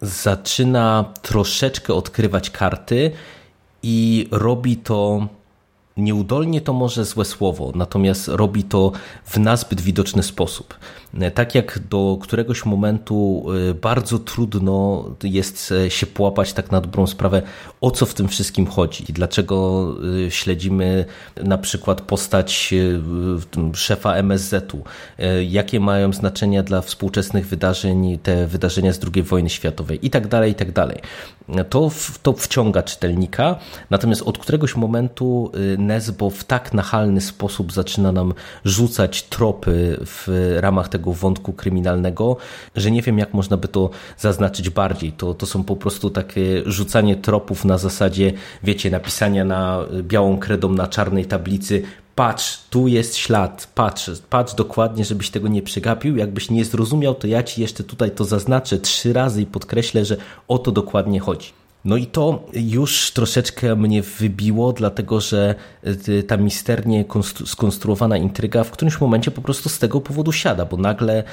zaczyna 0.01 1.13
troszeczkę 1.21 1.93
odkrywać 1.93 2.49
karty 2.49 3.11
i 3.83 4.27
robi 4.31 4.77
to 4.77 5.27
Nieudolnie 5.99 6.61
to 6.61 6.73
może 6.73 7.05
złe 7.05 7.25
słowo, 7.25 7.71
natomiast 7.75 8.27
robi 8.27 8.63
to 8.63 8.91
w 9.25 9.37
nazbyt 9.37 9.81
widoczny 9.81 10.23
sposób. 10.23 10.79
Tak 11.33 11.55
jak 11.55 11.79
do 11.79 12.17
któregoś 12.21 12.65
momentu 12.65 13.45
y, 13.69 13.73
bardzo 13.73 14.19
trudno 14.19 15.05
jest 15.23 15.71
e, 15.71 15.89
się 15.89 16.05
połapać 16.05 16.53
tak 16.53 16.71
na 16.71 16.81
dobrą 16.81 17.07
sprawę, 17.07 17.41
o 17.81 17.91
co 17.91 18.05
w 18.05 18.13
tym 18.13 18.27
wszystkim 18.27 18.67
chodzi. 18.67 19.03
Dlaczego 19.09 19.87
y, 20.27 20.31
śledzimy 20.31 21.05
na 21.43 21.57
przykład 21.57 22.01
postać 22.01 22.73
y, 22.73 22.99
szefa 23.73 24.15
MSZ-u, 24.15 24.83
jakie 25.47 25.79
mają 25.79 26.13
znaczenia 26.13 26.63
dla 26.63 26.81
współczesnych 26.81 27.47
wydarzeń 27.47 28.19
te 28.23 28.47
wydarzenia 28.47 28.93
z 28.93 28.99
II 29.13 29.23
wojny 29.23 29.49
światowej 29.49 30.05
i 30.05 30.09
tak 30.09 30.27
dalej, 30.27 30.51
i 30.51 30.55
tak 30.55 30.71
dalej. 30.71 30.99
To, 31.69 31.91
to 32.23 32.33
wciąga 32.33 32.83
czytelnika, 32.83 33.59
natomiast 33.89 34.21
od 34.21 34.37
któregoś 34.37 34.75
momentu 34.75 35.51
Nesbo 35.89 36.29
w 36.29 36.43
tak 36.43 36.73
nachalny 36.73 37.21
sposób 37.21 37.73
zaczyna 37.73 38.11
nam 38.11 38.33
rzucać 38.65 39.23
tropy 39.23 39.97
w 40.05 40.27
ramach 40.59 40.89
tego 40.89 41.13
wątku 41.13 41.53
kryminalnego, 41.53 42.37
że 42.75 42.91
nie 42.91 43.01
wiem 43.01 43.17
jak 43.17 43.33
można 43.33 43.57
by 43.57 43.67
to 43.67 43.89
zaznaczyć 44.17 44.69
bardziej. 44.69 45.11
To, 45.11 45.33
to 45.33 45.45
są 45.45 45.63
po 45.63 45.75
prostu 45.75 46.09
takie 46.09 46.63
rzucanie 46.65 47.15
tropów 47.15 47.65
na 47.65 47.77
zasadzie, 47.77 48.33
wiecie, 48.63 48.91
napisania 48.91 49.45
na 49.45 49.85
białą 50.01 50.37
kredą 50.37 50.69
na 50.69 50.87
czarnej 50.87 51.25
tablicy 51.25 51.83
patrz, 52.15 52.59
tu 52.69 52.87
jest 52.87 53.15
ślad, 53.15 53.71
patrz, 53.75 54.11
patrz 54.29 54.53
dokładnie, 54.53 55.05
żebyś 55.05 55.29
tego 55.29 55.47
nie 55.47 55.61
przegapił. 55.61 56.17
Jakbyś 56.17 56.49
nie 56.49 56.65
zrozumiał, 56.65 57.15
to 57.15 57.27
ja 57.27 57.43
ci 57.43 57.61
jeszcze 57.61 57.83
tutaj 57.83 58.11
to 58.11 58.25
zaznaczę 58.25 58.77
trzy 58.79 59.13
razy 59.13 59.41
i 59.41 59.45
podkreślę, 59.45 60.05
że 60.05 60.17
o 60.47 60.57
to 60.57 60.71
dokładnie 60.71 61.19
chodzi. 61.19 61.58
No 61.85 61.97
i 61.97 62.05
to 62.07 62.43
już 62.53 63.11
troszeczkę 63.11 63.75
mnie 63.75 64.01
wybiło, 64.01 64.73
dlatego 64.73 65.21
że 65.21 65.55
y, 66.07 66.23
ta 66.23 66.37
misternie 66.37 67.05
skonstruowana 67.45 68.17
intryga 68.17 68.63
w 68.63 68.71
którymś 68.71 69.01
momencie 69.01 69.31
po 69.31 69.41
prostu 69.41 69.69
z 69.69 69.79
tego 69.79 70.01
powodu 70.01 70.31
siada, 70.31 70.65
bo 70.65 70.77
nagle 70.77 71.19
y, 71.19 71.23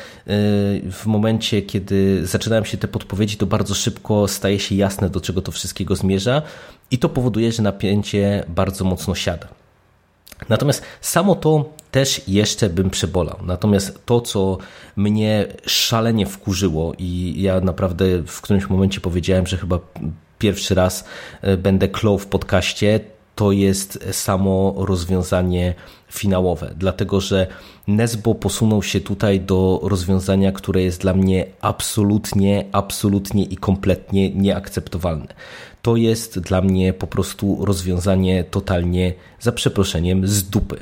w 0.92 1.02
momencie, 1.06 1.62
kiedy 1.62 2.26
zaczynają 2.26 2.64
się 2.64 2.78
te 2.78 2.88
podpowiedzi, 2.88 3.36
to 3.36 3.46
bardzo 3.46 3.74
szybko 3.74 4.28
staje 4.28 4.60
się 4.60 4.74
jasne, 4.74 5.10
do 5.10 5.20
czego 5.20 5.42
to 5.42 5.52
wszystkiego 5.52 5.96
zmierza 5.96 6.42
i 6.90 6.98
to 6.98 7.08
powoduje, 7.08 7.52
że 7.52 7.62
napięcie 7.62 8.44
bardzo 8.48 8.84
mocno 8.84 9.14
siada. 9.14 9.48
Natomiast 10.48 10.82
samo 11.00 11.34
to 11.34 11.70
też 11.90 12.28
jeszcze 12.28 12.70
bym 12.70 12.90
przebolał. 12.90 13.38
Natomiast 13.42 14.06
to, 14.06 14.20
co 14.20 14.58
mnie 14.96 15.46
szalenie 15.66 16.26
wkurzyło 16.26 16.92
i 16.98 17.34
ja 17.38 17.60
naprawdę 17.60 18.04
w 18.26 18.40
którymś 18.40 18.68
momencie 18.70 19.00
powiedziałem, 19.00 19.46
że 19.46 19.56
chyba 19.56 19.78
pierwszy 20.38 20.74
raz 20.74 21.04
e, 21.42 21.56
będę 21.56 21.88
klął 21.88 22.18
w 22.18 22.26
podcaście, 22.26 23.00
to 23.34 23.52
jest 23.52 24.08
samo 24.12 24.74
rozwiązanie 24.76 25.74
finałowe, 26.08 26.74
dlatego 26.76 27.20
że 27.20 27.46
Nesbo 27.86 28.34
posunął 28.34 28.82
się 28.82 29.00
tutaj 29.00 29.40
do 29.40 29.80
rozwiązania, 29.82 30.52
które 30.52 30.82
jest 30.82 31.00
dla 31.00 31.14
mnie 31.14 31.46
absolutnie, 31.60 32.64
absolutnie 32.72 33.44
i 33.44 33.56
kompletnie 33.56 34.30
nieakceptowalne. 34.30 35.34
To 35.82 35.96
jest 35.96 36.38
dla 36.38 36.62
mnie 36.62 36.92
po 36.92 37.06
prostu 37.06 37.64
rozwiązanie 37.64 38.44
totalnie, 38.44 39.14
za 39.40 39.52
przeproszeniem, 39.52 40.26
z 40.26 40.42
dupy. 40.42 40.76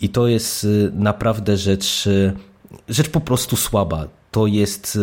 I 0.00 0.08
to 0.08 0.26
jest 0.26 0.64
y, 0.64 0.90
naprawdę 0.94 1.56
rzecz, 1.56 2.06
y, 2.06 2.32
rzecz 2.88 3.08
po 3.08 3.20
prostu 3.20 3.56
słaba. 3.56 4.08
To 4.36 4.46
jest 4.46 4.96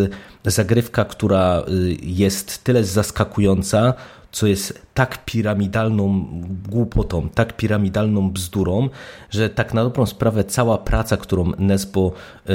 y, 0.46 0.52
zagrywka, 0.52 1.06
która 1.06 1.64
jest 2.02 2.64
tyle 2.64 2.84
zaskakująca, 2.84 3.94
co 4.32 4.48
jest 4.48 4.82
tak 4.94 5.26
piramidalną 5.26 6.26
głupotą, 6.70 7.30
tak 7.30 7.58
piramidalną 7.58 8.32
bzdurą, 8.32 8.90
że 9.30 9.50
tak 9.50 9.74
na 9.74 9.84
dobrą 9.84 10.06
sprawę 10.06 10.44
cała 10.44 10.78
praca, 10.78 11.18
którą 11.18 11.52
Nesbo 11.58 12.12
y, 12.50 12.54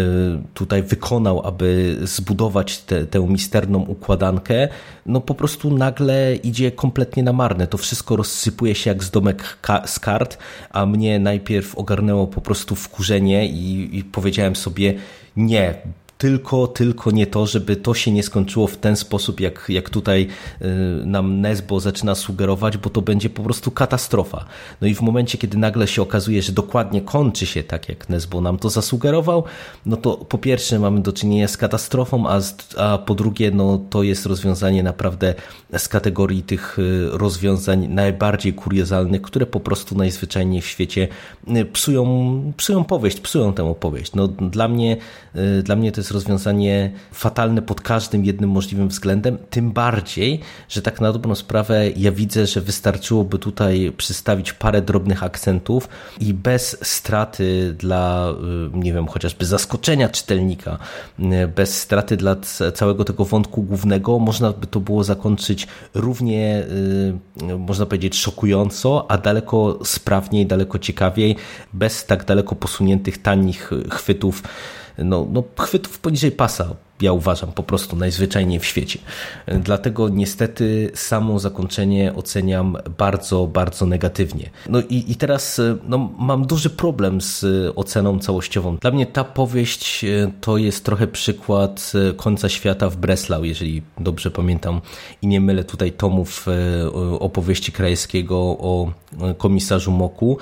tutaj 0.54 0.82
wykonał, 0.82 1.46
aby 1.46 1.98
zbudować 2.02 2.78
te, 2.78 3.06
tę 3.06 3.20
misterną 3.20 3.78
układankę, 3.78 4.68
no 5.06 5.20
po 5.20 5.34
prostu 5.34 5.76
nagle 5.76 6.36
idzie 6.36 6.72
kompletnie 6.72 7.22
na 7.22 7.32
marne. 7.32 7.66
To 7.66 7.78
wszystko 7.78 8.16
rozsypuje 8.16 8.74
się 8.74 8.90
jak 8.90 9.04
z 9.04 9.10
domek 9.10 9.58
z 9.86 9.98
kart, 9.98 10.38
a 10.70 10.86
mnie 10.86 11.18
najpierw 11.18 11.74
ogarnęło 11.74 12.26
po 12.26 12.40
prostu 12.40 12.74
wkurzenie 12.74 13.48
i, 13.48 13.98
i 13.98 14.04
powiedziałem 14.04 14.56
sobie 14.56 14.94
nie, 15.36 15.74
tylko, 16.18 16.66
tylko 16.66 17.10
nie 17.10 17.26
to, 17.26 17.46
żeby 17.46 17.76
to 17.76 17.94
się 17.94 18.10
nie 18.10 18.22
skończyło 18.22 18.66
w 18.66 18.76
ten 18.76 18.96
sposób, 18.96 19.40
jak, 19.40 19.64
jak 19.68 19.90
tutaj 19.90 20.28
y, 20.62 20.66
nam 21.06 21.40
Nesbo 21.40 21.80
zaczyna 21.80 22.14
sugerować, 22.14 22.76
bo 22.76 22.90
to 22.90 23.02
będzie 23.02 23.30
po 23.30 23.42
prostu 23.42 23.70
katastrofa. 23.70 24.44
No 24.80 24.88
i 24.88 24.94
w 24.94 25.00
momencie, 25.00 25.38
kiedy 25.38 25.58
nagle 25.58 25.86
się 25.86 26.02
okazuje, 26.02 26.42
że 26.42 26.52
dokładnie 26.52 27.00
kończy 27.00 27.46
się 27.46 27.62
tak, 27.62 27.88
jak 27.88 28.08
Nesbo 28.08 28.40
nam 28.40 28.58
to 28.58 28.70
zasugerował, 28.70 29.44
no 29.86 29.96
to 29.96 30.16
po 30.16 30.38
pierwsze 30.38 30.78
mamy 30.78 31.00
do 31.00 31.12
czynienia 31.12 31.48
z 31.48 31.56
katastrofą, 31.56 32.28
a, 32.28 32.40
a 32.76 32.98
po 32.98 33.14
drugie, 33.14 33.50
no 33.50 33.80
to 33.90 34.02
jest 34.02 34.26
rozwiązanie 34.26 34.82
naprawdę 34.82 35.34
z 35.78 35.88
kategorii 35.88 36.42
tych 36.42 36.78
y, 36.78 37.08
rozwiązań 37.12 37.88
najbardziej 37.88 38.54
kuriozalnych, 38.54 39.22
które 39.22 39.46
po 39.46 39.60
prostu 39.60 39.94
najzwyczajniej 39.94 40.60
w 40.60 40.66
świecie 40.66 41.08
y, 41.56 41.64
psują, 41.64 42.52
psują 42.56 42.84
powieść, 42.84 43.20
psują 43.20 43.52
tę 43.52 43.64
opowieść. 43.64 44.14
No 44.14 44.28
dla 44.28 44.68
mnie, 44.68 44.96
dla 45.62 45.76
mnie 45.76 45.92
to 45.92 46.00
jest 46.00 46.07
jest 46.08 46.14
rozwiązanie 46.14 46.90
fatalne 47.12 47.62
pod 47.62 47.80
każdym 47.80 48.24
jednym 48.24 48.50
możliwym 48.50 48.88
względem, 48.88 49.38
tym 49.50 49.72
bardziej, 49.72 50.40
że 50.68 50.82
tak 50.82 51.00
na 51.00 51.12
dobrą 51.12 51.34
sprawę 51.34 51.90
ja 51.96 52.12
widzę, 52.12 52.46
że 52.46 52.60
wystarczyłoby 52.60 53.38
tutaj 53.38 53.92
przystawić 53.96 54.52
parę 54.52 54.82
drobnych 54.82 55.22
akcentów 55.22 55.88
i 56.20 56.34
bez 56.34 56.76
straty 56.82 57.74
dla, 57.78 58.30
y, 58.74 58.78
nie 58.78 58.92
wiem, 58.92 59.06
chociażby 59.06 59.44
zaskoczenia 59.44 60.08
czytelnika, 60.08 60.78
y, 61.20 61.48
bez 61.48 61.80
straty 61.80 62.16
dla 62.16 62.36
całego 62.74 63.04
tego 63.04 63.24
wątku 63.24 63.62
głównego, 63.62 64.18
można 64.18 64.52
by 64.52 64.66
to 64.66 64.80
było 64.80 65.04
zakończyć 65.04 65.66
równie, 65.94 66.62
y, 67.50 67.58
można 67.58 67.86
powiedzieć, 67.86 68.16
szokująco, 68.16 69.10
a 69.10 69.18
daleko 69.18 69.78
sprawniej, 69.84 70.46
daleko 70.46 70.78
ciekawiej, 70.78 71.36
bez 71.72 72.06
tak 72.06 72.24
daleko 72.24 72.54
posuniętych 72.54 73.22
tanich 73.22 73.70
chwytów 73.90 74.42
no, 74.98 75.26
no 75.32 75.44
chwytów 75.58 75.98
poniżej 75.98 76.32
pasa, 76.32 76.74
ja 77.00 77.12
uważam 77.12 77.52
po 77.52 77.62
prostu 77.62 77.96
najzwyczajniej 77.96 78.58
w 78.58 78.64
świecie. 78.64 78.98
Dlatego 79.46 80.08
niestety 80.08 80.90
samo 80.94 81.38
zakończenie 81.38 82.14
oceniam 82.14 82.76
bardzo, 82.98 83.46
bardzo 83.46 83.86
negatywnie. 83.86 84.50
No 84.68 84.80
i, 84.80 85.04
i 85.08 85.14
teraz 85.14 85.60
no, 85.88 86.10
mam 86.18 86.46
duży 86.46 86.70
problem 86.70 87.20
z 87.20 87.44
oceną 87.76 88.18
całościową. 88.18 88.76
Dla 88.76 88.90
mnie 88.90 89.06
ta 89.06 89.24
powieść 89.24 90.04
e, 90.04 90.32
to 90.40 90.56
jest 90.56 90.84
trochę 90.84 91.06
przykład 91.06 91.92
e, 92.10 92.12
końca 92.12 92.48
świata 92.48 92.90
w 92.90 92.96
Breslau, 92.96 93.44
jeżeli 93.44 93.82
dobrze 93.98 94.30
pamiętam 94.30 94.80
i 95.22 95.26
nie 95.26 95.40
mylę 95.40 95.64
tutaj 95.64 95.92
tomów 95.92 96.46
e, 96.48 96.90
opowieści 97.18 97.72
krajskiego 97.72 98.36
o 98.38 98.92
komisarzu 99.38 99.92
Moku 99.92 100.38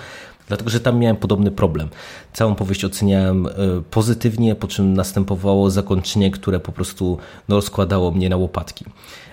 dlatego 0.48 0.70
że 0.70 0.80
tam 0.80 0.98
miałem 0.98 1.16
podobny 1.16 1.50
problem. 1.50 1.88
Całą 2.32 2.54
powieść 2.54 2.84
oceniałem 2.84 3.46
e, 3.46 3.50
pozytywnie, 3.90 4.54
po 4.54 4.68
czym 4.68 4.94
następowało 4.94 5.70
zakończenie, 5.70 6.30
które 6.30 6.60
po 6.60 6.72
prostu 6.72 7.18
no, 7.48 7.62
składało 7.62 8.10
mnie 8.10 8.28
na 8.28 8.36
łopatki. 8.36 8.84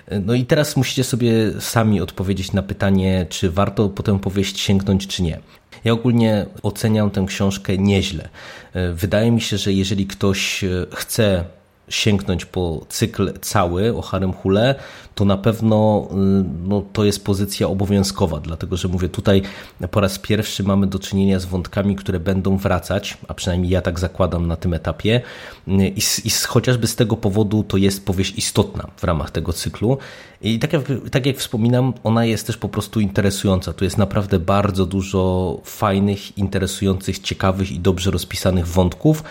E, 0.06 0.20
no 0.20 0.34
i 0.34 0.44
teraz 0.44 0.76
musicie 0.76 1.04
sobie 1.04 1.32
sami 1.60 2.00
odpowiedzieć 2.00 2.52
na 2.52 2.62
pytanie, 2.62 3.26
czy 3.28 3.50
warto 3.50 3.88
po 3.88 4.02
tę 4.02 4.18
powieść 4.18 4.60
sięgnąć, 4.60 5.06
czy 5.06 5.22
nie. 5.22 5.40
Ja 5.84 5.92
ogólnie 5.92 6.46
oceniam 6.62 7.10
tę 7.10 7.24
książkę 7.28 7.78
nieźle. 7.78 8.28
E, 8.72 8.92
wydaje 8.92 9.30
mi 9.30 9.40
się, 9.40 9.58
że 9.58 9.72
jeżeli 9.72 10.06
ktoś 10.06 10.64
chce 10.92 11.44
sięgnąć 11.88 12.44
po 12.44 12.86
cykl 12.88 13.32
cały 13.40 13.96
o 13.96 14.02
Harem 14.02 14.32
Hule, 14.32 14.74
to 15.14 15.24
na 15.24 15.36
pewno 15.36 16.08
y, 16.10 16.44
no, 16.68 16.82
to 16.92 17.04
jest 17.04 17.24
pozycja 17.24 17.68
obowiązkowa, 17.68 18.40
dlatego 18.40 18.76
że 18.76 18.88
mówię, 18.88 19.08
tutaj 19.08 19.42
po 19.90 20.00
raz 20.00 20.18
pierwszy 20.18 20.62
mamy 20.62 20.86
do 20.86 20.98
czynienia 20.98 21.38
z 21.38 21.44
wątkami, 21.44 21.96
które 21.96 22.20
będą 22.20 22.56
wracać, 22.56 23.18
a 23.28 23.34
przynajmniej 23.34 23.70
ja 23.70 23.80
tak 23.80 24.00
zakładam 24.00 24.46
na 24.46 24.56
tym 24.56 24.74
etapie. 24.74 25.20
Y, 25.68 25.72
i, 25.72 26.00
i 26.24 26.30
chociażby 26.46 26.86
z 26.86 26.96
tego 26.96 27.16
powodu 27.16 27.62
to 27.62 27.76
jest 27.76 28.06
powieść 28.06 28.38
istotna 28.38 28.86
w 28.96 29.04
ramach 29.04 29.30
tego 29.30 29.52
cyklu. 29.52 29.98
I 30.42 30.58
tak 30.58 30.72
jak, 30.72 30.82
tak 31.10 31.26
jak 31.26 31.36
wspominam, 31.36 31.92
ona 32.04 32.24
jest 32.24 32.46
też 32.46 32.56
po 32.56 32.68
prostu 32.68 33.00
interesująca. 33.00 33.72
Tu 33.72 33.84
jest 33.84 33.98
naprawdę 33.98 34.38
bardzo 34.38 34.86
dużo 34.86 35.60
fajnych, 35.64 36.38
interesujących, 36.38 37.18
ciekawych 37.18 37.72
i 37.72 37.80
dobrze 37.80 38.10
rozpisanych 38.10 38.66
wątków, 38.68 39.22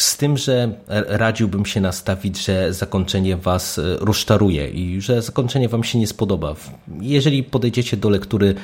z 0.00 0.16
tym, 0.16 0.36
że 0.36 0.72
radziłbym 1.08 1.66
się 1.66 1.80
nastawić, 1.80 2.44
że 2.44 2.72
zakończenie 2.72 3.36
Was 3.36 3.78
e, 3.78 3.82
rozczaruje 4.00 4.68
i 4.68 5.00
że 5.00 5.22
zakończenie 5.22 5.68
Wam 5.68 5.84
się 5.84 5.98
nie 5.98 6.06
spodoba. 6.06 6.54
Jeżeli 7.00 7.42
podejdziecie 7.42 7.96
do 7.96 8.10
lektury 8.10 8.54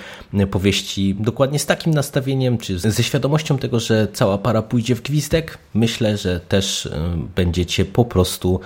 powieści 0.51 1.17
dokładnie 1.21 1.59
z 1.59 1.67
takim 1.67 1.95
nastawieniem, 1.95 2.59
czy 2.59 2.79
ze 2.79 3.03
świadomością 3.03 3.59
tego, 3.59 3.81
że 3.81 4.09
cała 4.13 4.39
para 4.39 4.63
pójdzie 4.63 4.95
w 4.95 5.03
gwizdek, 5.03 5.59
myślę, 5.75 6.17
że 6.17 6.41
też 6.41 6.87
e, 6.87 7.17
będziecie 7.37 7.85
po 7.85 8.05
prostu 8.05 8.61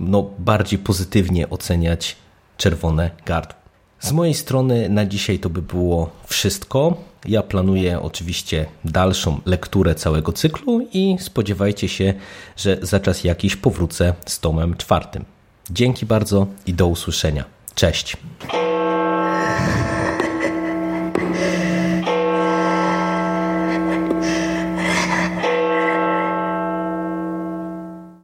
no, 0.00 0.30
bardziej 0.38 0.78
pozytywnie 0.78 1.50
oceniać 1.50 2.16
czerwone 2.56 3.10
gardło. 3.26 3.58
Z 4.00 4.12
mojej 4.12 4.34
strony 4.34 4.88
na 4.88 5.06
dzisiaj 5.06 5.38
to 5.38 5.50
by 5.50 5.62
było 5.62 6.10
wszystko. 6.26 6.96
Ja 7.24 7.42
planuję 7.42 8.00
oczywiście 8.00 8.66
dalszą 8.84 9.40
lekturę 9.46 9.94
całego 9.94 10.32
cyklu 10.32 10.88
i 10.92 11.16
spodziewajcie 11.20 11.88
się, 11.88 12.14
że 12.56 12.78
za 12.82 13.00
czas 13.00 13.24
jakiś 13.24 13.56
powrócę 13.56 14.14
z 14.26 14.40
tomem 14.40 14.76
czwartym. 14.76 15.24
Dzięki 15.70 16.06
bardzo 16.06 16.46
i 16.66 16.74
do 16.74 16.86
usłyszenia. 16.86 17.44
Cześć. 17.74 18.16